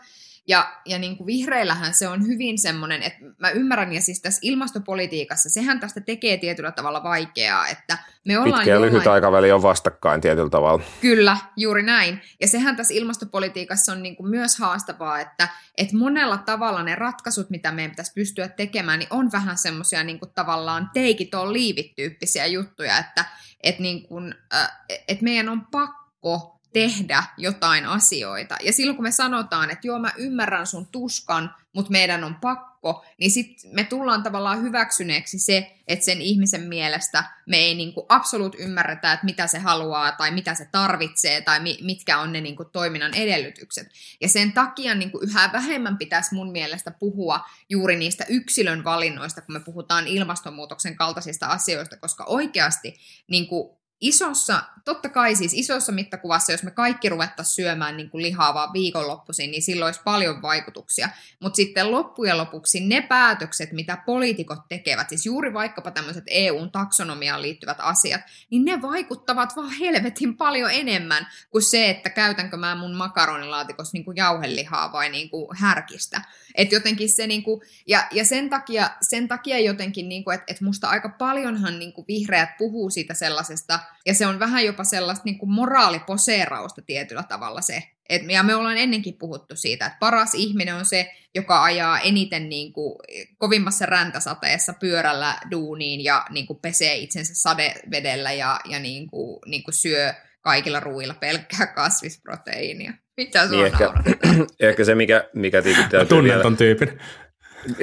Ja, 0.47 0.73
ja 0.86 0.99
niin 0.99 1.17
kuin 1.17 1.28
vihreillähän 1.28 1.93
se 1.93 2.08
on 2.08 2.28
hyvin 2.28 2.58
semmoinen, 2.58 3.04
että 3.04 3.19
mä 3.38 3.49
ymmärrän, 3.49 3.93
ja 3.93 4.02
siis 4.02 4.21
tässä 4.21 4.39
ilmastopolitiikassa, 4.43 5.49
sehän 5.49 5.80
tästä 5.80 6.02
tekee 6.02 6.38
tietyllä 6.38 6.71
tavalla 6.71 7.04
vaikeaa, 7.04 7.67
että 7.67 7.97
me 8.25 8.39
ollaan 8.39 8.60
Pitkä 8.60 8.73
ja 8.73 8.82
lyhyt 8.82 9.08
aikaväli 9.08 9.52
on 9.52 9.62
vastakkain 9.62 10.21
tietyllä 10.21 10.49
tavalla. 10.49 10.84
Kyllä, 11.02 11.38
juuri 11.58 11.84
näin. 11.84 12.21
Ja 12.41 12.47
sehän 12.47 12.75
tässä 12.75 12.93
ilmastopolitiikassa 12.93 13.91
on 13.91 14.04
niin 14.04 14.15
kuin 14.15 14.30
myös 14.30 14.58
haastavaa, 14.58 15.19
että, 15.19 15.47
että 15.78 15.97
monella 15.97 16.38
tavalla 16.38 16.84
ne 16.84 16.95
ratkaisut, 16.95 17.49
mitä 17.49 17.71
meidän 17.71 17.91
pitäisi 17.91 18.13
pystyä 18.15 18.47
tekemään, 18.47 18.99
niin 18.99 19.10
on 19.10 19.32
vähän 19.32 19.58
semmoisia 19.58 20.04
niin 20.04 20.19
kuin 20.19 20.32
tavallaan 20.36 20.86
take 20.93 21.15
it 21.19 21.36
or 21.36 21.54
leave 21.54 21.80
it 21.80 21.95
tyyppisiä 21.95 22.45
juttuja, 22.45 22.97
että, 22.97 23.25
että, 23.63 23.82
niin 23.82 24.04
kuin, 24.04 24.36
äh, 24.54 24.71
että 25.08 25.23
meidän 25.23 25.49
on 25.49 25.62
pakko 25.71 26.59
tehdä 26.74 27.24
jotain 27.38 27.86
asioita. 27.86 28.56
Ja 28.64 28.74
silloin 28.74 28.96
kun 28.96 29.04
me 29.04 29.12
sanotaan, 29.12 29.72
että 29.72 29.88
joo 29.88 30.00
mä 30.00 30.12
ymmärrän 30.18 30.68
sun 30.68 30.88
tuskan, 30.88 31.56
mutta 31.74 31.92
meidän 31.92 32.24
on 32.24 32.36
pakko, 32.36 33.06
niin 33.18 33.32
sitten 33.32 33.72
me 33.74 33.84
tullaan 33.84 34.24
tavallaan 34.24 34.62
hyväksyneeksi 34.62 35.40
se, 35.40 35.76
että 35.88 36.06
sen 36.06 36.22
ihmisen 36.22 36.62
mielestä 36.62 37.24
me 37.46 37.58
ei 37.58 37.76
niinku 37.76 38.06
absoluut 38.10 38.56
ymmärretä, 38.60 39.14
että 39.14 39.26
mitä 39.26 39.48
se 39.48 39.60
haluaa 39.60 40.12
tai 40.12 40.32
mitä 40.32 40.56
se 40.56 40.66
tarvitsee 40.72 41.42
tai 41.42 41.60
mi- 41.60 41.80
mitkä 41.82 42.20
on 42.20 42.34
ne 42.34 42.42
niinku 42.42 42.66
toiminnan 42.66 43.14
edellytykset. 43.14 43.88
Ja 44.22 44.30
sen 44.30 44.54
takia 44.54 44.96
niinku 44.96 45.20
yhä 45.20 45.50
vähemmän 45.54 45.98
pitäisi 45.98 46.36
mun 46.36 46.52
mielestä 46.52 46.92
puhua 46.92 47.46
juuri 47.70 47.96
niistä 47.96 48.26
yksilön 48.30 48.84
valinnoista, 48.84 49.42
kun 49.42 49.54
me 49.54 49.60
puhutaan 49.60 50.08
ilmastonmuutoksen 50.08 50.96
kaltaisista 50.96 51.46
asioista, 51.46 51.98
koska 51.98 52.24
oikeasti 52.24 52.96
niinku 53.28 53.79
isossa, 54.02 54.64
totta 54.86 55.10
kai 55.10 55.36
siis 55.36 55.54
isossa 55.54 55.92
mittakuvassa, 55.92 56.52
jos 56.52 56.64
me 56.64 56.72
kaikki 56.72 57.10
ruvettaisiin 57.10 57.56
syömään 57.56 57.98
niin 57.98 58.10
kuin 58.10 58.22
lihaa 58.22 58.54
vaan 58.54 58.74
viikonloppuisin, 58.74 59.52
niin 59.52 59.62
silloin 59.62 59.88
olisi 59.88 60.02
paljon 60.04 60.42
vaikutuksia. 60.42 61.10
Mutta 61.40 61.56
sitten 61.56 61.92
loppujen 61.92 62.38
lopuksi 62.38 62.80
ne 62.80 63.02
päätökset, 63.02 63.72
mitä 63.72 63.98
poliitikot 64.06 64.60
tekevät, 64.70 65.10
siis 65.10 65.26
juuri 65.26 65.54
vaikkapa 65.54 65.92
tämmöiset 65.92 66.24
EUn 66.28 66.72
taksonomiaan 66.72 67.42
liittyvät 67.42 67.78
asiat, 67.80 68.22
niin 68.50 68.66
ne 68.66 68.82
vaikuttavat 68.82 69.56
vaan 69.56 69.72
helvetin 69.80 70.38
paljon 70.38 70.72
enemmän 70.72 71.28
kuin 71.52 71.64
se, 71.64 71.90
että 71.90 72.10
käytänkö 72.10 72.58
mä 72.58 72.76
mun 72.76 72.96
makaronilaatikossa 72.96 73.94
niin 73.94 74.06
kuin 74.06 74.18
jauhelihaa 74.18 74.92
vai 74.92 75.10
niin 75.10 75.30
kuin 75.30 75.58
härkistä. 75.58 76.22
Et 76.56 76.72
jotenkin 76.72 77.10
se, 77.10 77.28
niin 77.28 77.44
kuin, 77.44 77.62
ja, 77.88 78.08
ja 78.12 78.26
sen, 78.26 78.50
takia, 78.50 78.90
sen 79.02 79.28
takia 79.28 79.60
jotenkin, 79.60 80.10
niin 80.10 80.24
että 80.34 80.46
et 80.48 80.62
musta 80.62 80.90
aika 80.90 81.10
paljonhan 81.10 81.80
niin 81.80 81.94
kuin 81.94 82.06
vihreät 82.08 82.58
puhuu 82.58 82.90
siitä 82.90 83.14
sellaisesta, 83.14 83.80
ja 84.06 84.13
se 84.13 84.28
on 84.28 84.39
vähän 84.39 84.65
jopa 84.65 84.84
sellaista 84.84 85.25
niin 85.25 85.38
kuin 85.38 85.52
moraaliposeerausta 85.52 86.82
tietyllä 86.82 87.23
tavalla 87.23 87.62
se. 87.62 87.84
Et, 88.10 88.21
ja 88.32 88.43
me 88.43 88.56
ollaan 88.56 88.78
ennenkin 88.78 89.17
puhuttu 89.19 89.56
siitä, 89.56 89.86
että 89.86 89.97
paras 89.99 90.34
ihminen 90.34 90.75
on 90.75 90.86
se, 90.86 91.12
joka 91.36 91.63
ajaa 91.63 91.99
eniten 91.99 92.49
niin 92.49 92.73
kuin, 92.73 92.95
kovimmassa 93.38 93.86
räntäsateessa 93.86 94.73
pyörällä 94.73 95.36
duuniin 95.52 96.04
ja 96.04 96.25
niin 96.30 96.47
kuin, 96.47 96.60
pesee 96.62 96.95
itsensä 96.95 97.34
sadevedellä 97.36 98.32
ja, 98.32 98.60
ja 98.65 98.80
niin 98.80 99.08
kuin, 99.08 99.39
niin 99.45 99.63
kuin 99.63 99.75
syö 99.75 100.13
kaikilla 100.41 100.80
ruuilla 100.80 101.13
pelkkää 101.13 101.67
kasvisproteiinia. 101.67 102.93
Mitä 103.17 103.45
niin 103.45 103.65
ehkä, 103.65 103.93
ehkä 104.69 104.84
se, 104.84 104.95
mikä, 104.95 105.30
mikä 105.34 105.62
täytyy 105.62 106.06
Tunnet 106.10 106.41
ton 106.41 106.58
tyypin. 106.58 106.99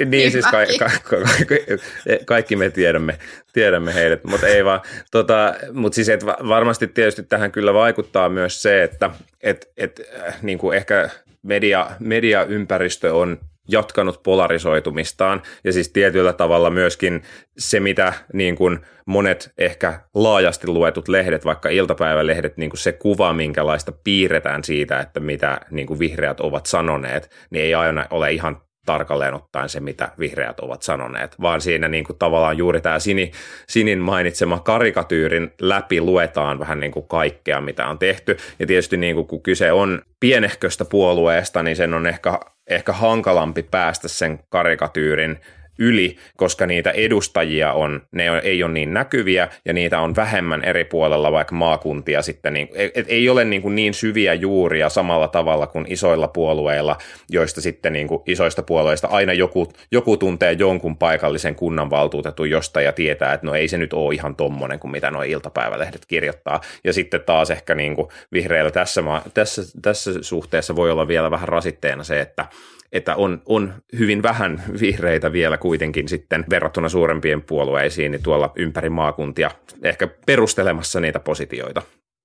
Niin, 0.05 0.31
siis 0.31 0.45
ka- 0.45 0.65
ka- 0.79 0.91
ka- 1.03 1.17
ka- 1.17 2.23
kaikki 2.25 2.55
me 2.55 2.69
tiedämme, 2.69 3.19
tiedämme 3.53 3.93
heidät, 3.93 4.23
mutta 4.23 4.47
ei 4.47 4.65
vaan. 4.65 4.81
Tota, 5.11 5.55
mutta 5.73 5.95
siis 5.95 6.09
et 6.09 6.25
varmasti 6.25 6.87
tietysti 6.87 7.23
tähän 7.23 7.51
kyllä 7.51 7.73
vaikuttaa 7.73 8.29
myös 8.29 8.61
se, 8.61 8.83
että 8.83 9.09
et, 9.43 9.71
et, 9.77 10.01
äh, 10.27 10.35
niin 10.41 10.57
kuin 10.57 10.77
ehkä 10.77 11.09
media, 11.43 11.87
mediaympäristö 11.99 13.15
on 13.15 13.37
jatkanut 13.67 14.23
polarisoitumistaan. 14.23 15.41
Ja 15.63 15.73
siis 15.73 15.89
tietyllä 15.89 16.33
tavalla 16.33 16.69
myöskin 16.69 17.23
se, 17.57 17.79
mitä 17.79 18.13
niin 18.33 18.55
kuin 18.55 18.79
monet 19.05 19.51
ehkä 19.57 19.99
laajasti 20.13 20.67
luetut 20.67 21.07
lehdet, 21.07 21.45
vaikka 21.45 21.69
iltapäivälehdet, 21.69 22.57
niin 22.57 22.69
kuin 22.69 22.79
se 22.79 22.91
kuva, 22.91 23.33
minkälaista 23.33 23.91
piirretään 24.03 24.63
siitä, 24.63 24.99
että 24.99 25.19
mitä 25.19 25.59
niin 25.71 25.87
kuin 25.87 25.99
vihreät 25.99 26.39
ovat 26.39 26.65
sanoneet, 26.65 27.31
niin 27.49 27.65
ei 27.65 27.73
aina 27.75 28.05
ole 28.09 28.31
ihan 28.31 28.61
tarkalleen 28.87 29.33
ottaen 29.33 29.69
se, 29.69 29.79
mitä 29.79 30.11
vihreät 30.19 30.59
ovat 30.59 30.81
sanoneet, 30.81 31.41
vaan 31.41 31.61
siinä 31.61 31.87
niin 31.87 32.03
kuin 32.03 32.19
tavallaan 32.19 32.57
juuri 32.57 32.81
tämä 32.81 32.99
Sini, 32.99 33.31
Sinin 33.67 33.99
mainitsema 33.99 34.59
karikatyyrin 34.59 35.53
läpi 35.61 36.01
luetaan 36.01 36.59
vähän 36.59 36.79
niin 36.79 36.91
kuin 36.91 37.07
kaikkea, 37.07 37.61
mitä 37.61 37.87
on 37.87 37.99
tehty. 37.99 38.37
Ja 38.59 38.67
tietysti 38.67 38.97
niin 38.97 39.15
kuin, 39.15 39.27
kun 39.27 39.41
kyse 39.41 39.71
on 39.71 40.01
pienehköstä 40.19 40.85
puolueesta, 40.85 41.63
niin 41.63 41.75
sen 41.75 41.93
on 41.93 42.07
ehkä, 42.07 42.39
ehkä 42.67 42.93
hankalampi 42.93 43.63
päästä 43.63 44.07
sen 44.07 44.39
karikatyyrin 44.49 45.39
yli, 45.79 46.17
koska 46.37 46.67
niitä 46.67 46.91
edustajia 46.91 47.73
on, 47.73 48.01
ne 48.11 48.39
ei 48.43 48.63
ole 48.63 48.71
niin 48.71 48.93
näkyviä 48.93 49.47
ja 49.65 49.73
niitä 49.73 49.99
on 49.99 50.15
vähemmän 50.15 50.63
eri 50.63 50.85
puolella 50.85 51.31
vaikka 51.31 51.55
maakuntia 51.55 52.21
sitten, 52.21 52.53
niin, 52.53 52.69
et, 52.73 53.05
ei 53.07 53.29
ole 53.29 53.45
niin, 53.45 53.61
kuin 53.61 53.75
niin 53.75 53.93
syviä 53.93 54.33
juuria 54.33 54.89
samalla 54.89 55.27
tavalla 55.27 55.67
kuin 55.67 55.85
isoilla 55.89 56.27
puolueilla, 56.27 56.97
joista 57.29 57.61
sitten 57.61 57.93
niin 57.93 58.07
kuin 58.07 58.21
isoista 58.25 58.63
puolueista 58.63 59.07
aina 59.07 59.33
joku, 59.33 59.73
joku 59.91 60.17
tuntee 60.17 60.51
jonkun 60.51 60.97
paikallisen 60.97 61.55
kunnanvaltuutetun 61.55 62.49
josta 62.49 62.81
ja 62.81 62.91
tietää, 62.91 63.33
että 63.33 63.47
no 63.47 63.55
ei 63.55 63.67
se 63.67 63.77
nyt 63.77 63.93
ole 63.93 64.13
ihan 64.13 64.35
tommonen 64.35 64.79
kuin 64.79 64.91
mitä 64.91 65.11
nuo 65.11 65.21
iltapäivälehdet 65.21 66.05
kirjoittaa. 66.05 66.61
Ja 66.83 66.93
sitten 66.93 67.21
taas 67.25 67.51
ehkä 67.51 67.75
niin 67.75 67.95
kuin 67.95 68.07
vihreillä 68.31 68.71
tässä, 68.71 69.03
tässä, 69.33 69.61
tässä 69.81 70.11
suhteessa 70.21 70.75
voi 70.75 70.91
olla 70.91 71.07
vielä 71.07 71.31
vähän 71.31 71.47
rasitteena 71.47 72.03
se, 72.03 72.21
että 72.21 72.45
että 72.91 73.15
on, 73.15 73.41
on 73.45 73.73
hyvin 73.99 74.23
vähän 74.23 74.63
vihreitä 74.81 75.31
vielä 75.31 75.57
kuitenkin 75.57 76.07
sitten 76.07 76.45
verrattuna 76.49 76.89
suurempiin 76.89 77.41
puolueisiin 77.41 78.11
niin 78.11 78.23
tuolla 78.23 78.51
ympäri 78.55 78.89
maakuntia 78.89 79.51
ehkä 79.83 80.07
perustelemassa 80.25 80.99
niitä 80.99 81.19
positioita. 81.19 81.81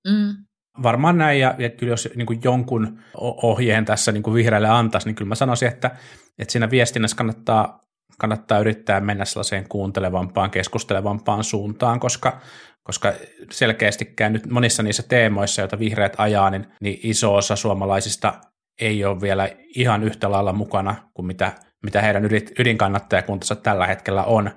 Mm. 0.07 0.35
Varmaan 0.83 1.17
näin, 1.17 1.39
ja, 1.39 1.55
ja 1.57 1.69
kyllä 1.69 1.91
jos 1.91 2.09
niin 2.15 2.25
kuin 2.25 2.39
jonkun 2.43 2.99
ohjeen 3.17 3.85
tässä 3.85 4.11
niin 4.11 4.23
kuin 4.23 4.33
vihreälle 4.33 4.69
antaisi, 4.69 5.07
niin 5.07 5.15
kyllä 5.15 5.29
mä 5.29 5.35
sanoisin, 5.35 5.67
että, 5.67 5.91
että 6.39 6.51
siinä 6.51 6.71
viestinnässä 6.71 7.17
kannattaa, 7.17 7.79
kannattaa 8.17 8.59
yrittää 8.59 8.99
mennä 8.99 9.25
sellaiseen 9.25 9.69
kuuntelevampaan, 9.69 10.51
keskustelevampaan 10.51 11.43
suuntaan, 11.43 11.99
koska, 11.99 12.39
koska 12.83 13.13
selkeästikään 13.51 14.33
nyt 14.33 14.49
monissa 14.49 14.83
niissä 14.83 15.03
teemoissa, 15.03 15.61
joita 15.61 15.79
vihreät 15.79 16.13
ajaa, 16.17 16.49
niin, 16.49 16.65
niin 16.81 16.99
iso 17.03 17.35
osa 17.35 17.55
suomalaisista 17.55 18.33
ei 18.81 19.05
ole 19.05 19.21
vielä 19.21 19.49
ihan 19.75 20.03
yhtä 20.03 20.31
lailla 20.31 20.53
mukana 20.53 21.09
kuin 21.13 21.25
mitä, 21.25 21.51
mitä 21.83 22.01
heidän 22.01 22.25
ydinkannattajakuntansa 22.59 23.55
tällä 23.55 23.87
hetkellä 23.87 24.23
on. 24.23 24.51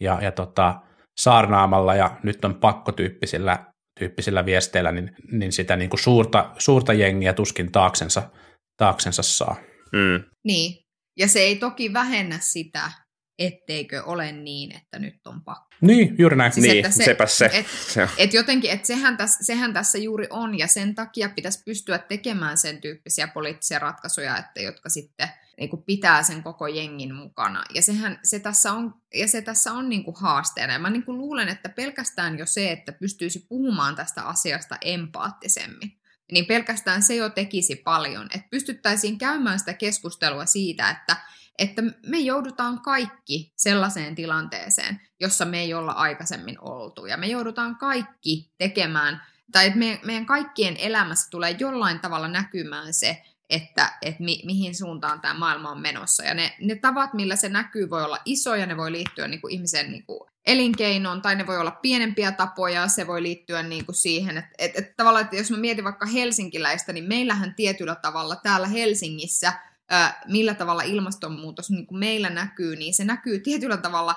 Ja, 0.00 0.18
ja 0.22 0.32
tota, 0.32 0.80
saarnaamalla 1.20 1.94
ja 1.94 2.16
nyt 2.22 2.44
on 2.44 2.54
pakkotyyppisillä 2.54 3.72
tyyppisillä 3.98 4.44
viesteillä, 4.46 4.92
niin, 4.92 5.10
niin 5.32 5.52
sitä 5.52 5.76
niin 5.76 5.90
kuin 5.90 6.00
suurta, 6.00 6.50
suurta 6.58 6.92
jengiä 6.92 7.32
tuskin 7.32 7.72
taaksensa, 7.72 8.30
taaksensa 8.76 9.22
saa. 9.22 9.56
Mm. 9.92 10.24
Niin, 10.44 10.82
ja 11.18 11.28
se 11.28 11.40
ei 11.40 11.56
toki 11.56 11.92
vähennä 11.92 12.38
sitä, 12.40 12.90
etteikö 13.38 14.02
ole 14.04 14.32
niin, 14.32 14.76
että 14.76 14.98
nyt 14.98 15.26
on 15.26 15.42
pakko. 15.42 15.72
Niin, 15.80 16.14
juuri 16.18 16.36
näin. 16.36 16.52
Siis 16.52 16.66
niin, 16.66 16.92
se, 16.92 17.04
sepä 17.04 17.26
se. 17.26 17.50
Et, 17.52 17.66
se 17.94 18.08
et 18.18 18.34
jotenkin, 18.34 18.70
että 18.70 18.86
sehän, 18.86 19.16
täs, 19.16 19.38
sehän 19.40 19.72
tässä 19.72 19.98
juuri 19.98 20.26
on, 20.30 20.58
ja 20.58 20.66
sen 20.66 20.94
takia 20.94 21.28
pitäisi 21.28 21.62
pystyä 21.64 21.98
tekemään 21.98 22.58
sen 22.58 22.80
tyyppisiä 22.80 23.28
poliittisia 23.28 23.78
ratkaisuja, 23.78 24.38
että 24.38 24.60
jotka 24.60 24.88
sitten 24.88 25.28
niin 25.58 25.70
kuin 25.70 25.82
pitää 25.82 26.22
sen 26.22 26.42
koko 26.42 26.66
jengin 26.66 27.14
mukana. 27.14 27.64
Ja, 27.74 27.82
sehän, 27.82 28.18
se 28.24 28.38
tässä 28.38 28.72
on, 28.72 28.94
ja 29.14 29.28
se 29.28 29.42
tässä 29.42 29.72
on 29.72 29.88
niin 29.88 30.04
kuin 30.04 30.16
haasteena. 30.20 30.72
Ja 30.72 30.78
mä 30.78 30.90
niin 30.90 31.04
kuin 31.04 31.18
luulen, 31.18 31.48
että 31.48 31.68
pelkästään 31.68 32.38
jo 32.38 32.46
se, 32.46 32.72
että 32.72 32.92
pystyisi 32.92 33.46
puhumaan 33.48 33.96
tästä 33.96 34.22
asiasta 34.22 34.76
empaattisemmin, 34.80 35.98
niin 36.32 36.46
pelkästään 36.46 37.02
se 37.02 37.14
jo 37.14 37.28
tekisi 37.30 37.76
paljon. 37.76 38.26
Että 38.34 38.48
pystyttäisiin 38.50 39.18
käymään 39.18 39.58
sitä 39.58 39.74
keskustelua 39.74 40.46
siitä, 40.46 40.90
että 40.90 41.16
että 41.58 41.82
me 42.06 42.18
joudutaan 42.18 42.80
kaikki 42.80 43.52
sellaiseen 43.56 44.14
tilanteeseen, 44.14 45.00
jossa 45.20 45.44
me 45.44 45.60
ei 45.60 45.74
olla 45.74 45.92
aikaisemmin 45.92 46.56
oltu. 46.60 47.06
Ja 47.06 47.16
me 47.16 47.26
joudutaan 47.26 47.76
kaikki 47.76 48.50
tekemään, 48.58 49.22
tai 49.52 49.66
että 49.66 49.78
me, 49.78 50.00
meidän 50.04 50.26
kaikkien 50.26 50.76
elämässä 50.76 51.30
tulee 51.30 51.56
jollain 51.58 52.00
tavalla 52.00 52.28
näkymään 52.28 52.94
se, 52.94 53.22
että, 53.50 53.92
että 54.02 54.22
mi, 54.22 54.42
mihin 54.44 54.74
suuntaan 54.74 55.20
tämä 55.20 55.34
maailma 55.34 55.70
on 55.70 55.80
menossa. 55.80 56.24
Ja 56.24 56.34
ne, 56.34 56.56
ne 56.60 56.74
tavat, 56.74 57.14
millä 57.14 57.36
se 57.36 57.48
näkyy, 57.48 57.90
voi 57.90 58.04
olla 58.04 58.18
isoja, 58.24 58.66
ne 58.66 58.76
voi 58.76 58.92
liittyä 58.92 59.28
niin 59.28 59.40
kuin 59.40 59.54
ihmisen 59.54 59.90
niin 59.90 60.06
kuin 60.06 60.20
elinkeinoon, 60.46 61.22
tai 61.22 61.36
ne 61.36 61.46
voi 61.46 61.58
olla 61.58 61.70
pienempiä 61.70 62.32
tapoja, 62.32 62.88
se 62.88 63.06
voi 63.06 63.22
liittyä 63.22 63.62
niin 63.62 63.86
kuin 63.86 63.96
siihen, 63.96 64.38
että, 64.38 64.50
että, 64.58 64.78
että 64.78 64.94
tavallaan, 64.96 65.24
että 65.24 65.36
jos 65.36 65.50
mä 65.50 65.56
mietin 65.56 65.84
vaikka 65.84 66.06
helsinkiläistä, 66.06 66.92
niin 66.92 67.04
meillähän 67.04 67.54
tietyllä 67.54 67.94
tavalla 67.94 68.36
täällä 68.36 68.68
Helsingissä– 68.68 69.52
millä 70.28 70.54
tavalla 70.54 70.82
ilmastonmuutos 70.82 71.70
niin 71.70 71.86
kuin 71.86 71.98
meillä 71.98 72.30
näkyy, 72.30 72.76
niin 72.76 72.94
se 72.94 73.04
näkyy 73.04 73.38
tietyllä 73.38 73.76
tavalla 73.76 74.14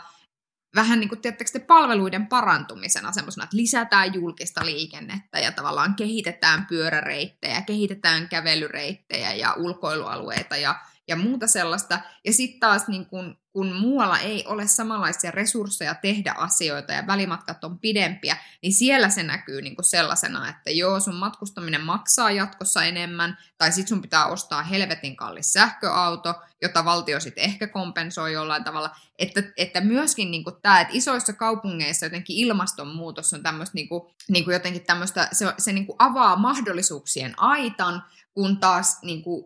vähän 0.75 0.99
niin 0.99 1.09
kuin, 1.09 1.21
te, 1.21 1.35
palveluiden 1.67 2.27
parantumisena 2.27 3.11
semmoisena, 3.11 3.43
että 3.43 3.57
lisätään 3.57 4.13
julkista 4.13 4.65
liikennettä 4.65 5.39
ja 5.39 5.51
tavallaan 5.51 5.95
kehitetään 5.95 6.65
pyöräreittejä, 6.65 7.61
kehitetään 7.61 8.29
kävelyreittejä 8.29 9.33
ja 9.33 9.53
ulkoilualueita 9.53 10.57
ja, 10.57 10.79
ja 11.07 11.15
muuta 11.15 11.47
sellaista. 11.47 11.99
Ja 12.25 12.33
sitten 12.33 12.59
taas 12.59 12.87
niin 12.87 13.05
kun, 13.05 13.37
kun 13.51 13.71
muualla 13.71 14.19
ei 14.19 14.45
ole 14.47 14.67
samanlaisia 14.67 15.31
resursseja 15.31 15.95
tehdä 15.95 16.33
asioita 16.37 16.93
ja 16.93 17.07
välimatkat 17.07 17.63
on 17.63 17.79
pidempiä, 17.79 18.37
niin 18.61 18.73
siellä 18.73 19.09
se 19.09 19.23
näkyy 19.23 19.61
niin 19.61 19.75
sellaisena, 19.81 20.49
että 20.49 20.71
joo, 20.71 20.99
sun 20.99 21.15
matkustaminen 21.15 21.81
maksaa 21.81 22.31
jatkossa 22.31 22.83
enemmän, 22.83 23.37
tai 23.57 23.71
sit 23.71 23.87
sun 23.87 24.01
pitää 24.01 24.25
ostaa 24.25 24.63
helvetin 24.63 25.15
kallis 25.15 25.53
sähköauto, 25.53 26.33
jota 26.61 26.85
valtio 26.85 27.19
sitten 27.19 27.43
ehkä 27.43 27.67
kompensoi 27.67 28.33
jollain 28.33 28.63
tavalla. 28.63 28.95
Että, 29.19 29.43
että 29.57 29.81
myöskin 29.81 30.31
niin 30.31 30.43
tämä, 30.61 30.81
että 30.81 30.93
isoissa 30.97 31.33
kaupungeissa 31.33 32.05
jotenkin 32.05 32.37
ilmastonmuutos 32.37 33.33
on 33.33 33.43
tämmöistä 33.43 33.75
niin 33.75 33.89
niin 34.29 34.45
jotenkin 34.51 34.85
tämmöistä, 34.85 35.29
se, 35.31 35.53
se 35.57 35.71
niin 35.73 35.87
avaa 35.99 36.35
mahdollisuuksien 36.35 37.33
aitan, 37.37 38.03
kun 38.35 38.57
taas 38.57 38.99
niin 39.01 39.23
kuin, 39.23 39.45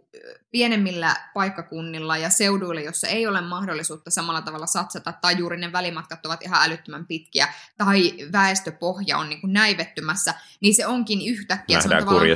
pienemmillä 0.52 1.16
paikkakunnilla 1.34 2.18
ja 2.18 2.30
seuduilla, 2.30 2.82
jossa 2.82 3.08
ei 3.08 3.28
ole 3.28 3.42
mahdollisuutta 3.42 4.12
samalla 4.12 4.42
tavalla 4.42 4.68
satsata, 4.68 5.14
tai 5.22 5.38
juuri 5.38 5.58
ne 5.58 5.72
välimatkat 5.72 6.26
ovat 6.26 6.42
ihan 6.42 6.64
älyttömän 6.64 7.06
pitkiä, 7.06 7.48
tai 7.78 8.14
väestöpohja 8.32 9.18
on 9.18 9.30
niin 9.30 9.42
kuin 9.42 9.54
näivettymässä, 9.54 10.34
niin 10.62 10.76
se 10.76 10.88
onkin 10.88 11.20
yhtäkkiä, 11.28 11.82
se 11.82 11.96
on 11.96 12.06
kuri, 12.06 12.36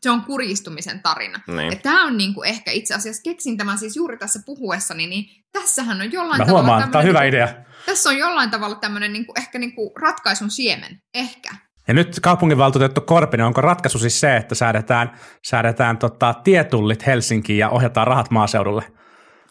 se 0.00 0.10
on 0.10 0.24
kuristumisen 0.24 1.02
tarina. 1.02 1.40
Niin. 1.46 1.72
Ja 1.72 1.76
tämä 1.76 2.04
on 2.04 2.16
niin 2.16 2.34
kuin 2.34 2.48
ehkä 2.48 2.70
itse 2.70 2.94
asiassa, 2.94 3.22
keksin 3.22 3.56
tämän 3.56 3.78
siis 3.78 3.96
juuri 3.96 4.18
tässä 4.18 4.40
puhuessani, 4.46 5.06
niin 5.06 5.44
tässähän 5.52 6.00
on 6.00 6.12
jollain 6.12 6.40
Mä 6.40 6.46
tavalla... 6.46 6.68
huomaan, 6.68 6.90
tämä 6.90 7.02
on 7.02 7.08
hyvä 7.08 7.24
idea. 7.24 7.54
Tässä 7.86 8.08
on 8.08 8.16
jollain 8.16 8.50
tavalla 8.50 8.76
tämmöinen 8.76 9.12
niin 9.12 9.26
kuin, 9.26 9.38
ehkä 9.38 9.58
niin 9.58 9.74
kuin 9.74 9.90
ratkaisun 9.96 10.50
siemen, 10.50 11.02
ehkä. 11.14 11.65
Ja 11.88 11.94
nyt 11.94 12.20
kaupunginvaltuutettu 12.22 13.00
Korpinen, 13.00 13.46
onko 13.46 13.60
ratkaisu 13.60 13.98
siis 13.98 14.20
se, 14.20 14.36
että 14.36 14.54
säädetään, 14.54 15.12
säädetään 15.42 15.98
tota, 15.98 16.34
tietullit 16.44 17.06
Helsinkiin 17.06 17.58
ja 17.58 17.68
ohjataan 17.68 18.06
rahat 18.06 18.30
maaseudulle? 18.30 18.84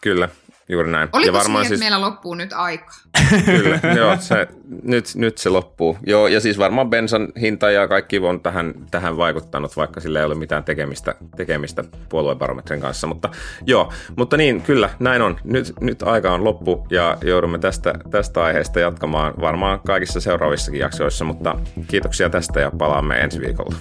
Kyllä, 0.00 0.28
juuri 0.68 0.90
näin. 0.90 1.08
Oliko 1.12 1.28
ja 1.28 1.32
varmaan 1.32 1.62
niin, 1.62 1.68
siis... 1.68 1.80
että 1.80 1.90
meillä 1.90 2.06
loppuu 2.06 2.34
nyt 2.34 2.52
aika? 2.52 2.92
Kyllä, 3.44 3.80
joo, 3.96 4.16
se, 4.20 4.48
nyt, 4.82 5.04
nyt 5.14 5.38
se 5.38 5.48
loppuu. 5.48 5.98
Joo, 6.06 6.26
ja 6.26 6.40
siis 6.40 6.58
varmaan 6.58 6.90
bensan 6.90 7.28
hinta 7.40 7.70
ja 7.70 7.88
kaikki 7.88 8.18
on 8.18 8.40
tähän, 8.40 8.74
tähän 8.90 9.16
vaikuttanut, 9.16 9.76
vaikka 9.76 10.00
sillä 10.00 10.18
ei 10.18 10.24
ole 10.24 10.34
mitään 10.34 10.64
tekemistä, 10.64 11.14
tekemistä 11.36 11.84
puoluebarometrin 12.08 12.80
kanssa. 12.80 13.06
Mutta 13.06 13.30
joo, 13.66 13.92
mutta 14.16 14.36
niin, 14.36 14.62
kyllä, 14.62 14.90
näin 14.98 15.22
on. 15.22 15.38
Nyt, 15.44 15.72
nyt 15.80 16.02
aika 16.02 16.34
on 16.34 16.44
loppu 16.44 16.86
ja 16.90 17.16
joudumme 17.24 17.58
tästä, 17.58 17.94
tästä 18.10 18.44
aiheesta 18.44 18.80
jatkamaan 18.80 19.34
varmaan 19.40 19.80
kaikissa 19.86 20.20
seuraavissakin 20.20 20.80
jaksoissa, 20.80 21.24
mutta 21.24 21.58
kiitoksia 21.88 22.30
tästä 22.30 22.60
ja 22.60 22.70
palaamme 22.78 23.16
ensi 23.16 23.40
viikolla. 23.40 23.74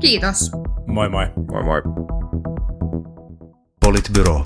Kiitos. 0.00 0.50
Moi 0.86 1.08
moi. 1.08 1.26
Moi 1.52 1.62
moi. 1.62 1.82
Politbyro. 3.80 4.44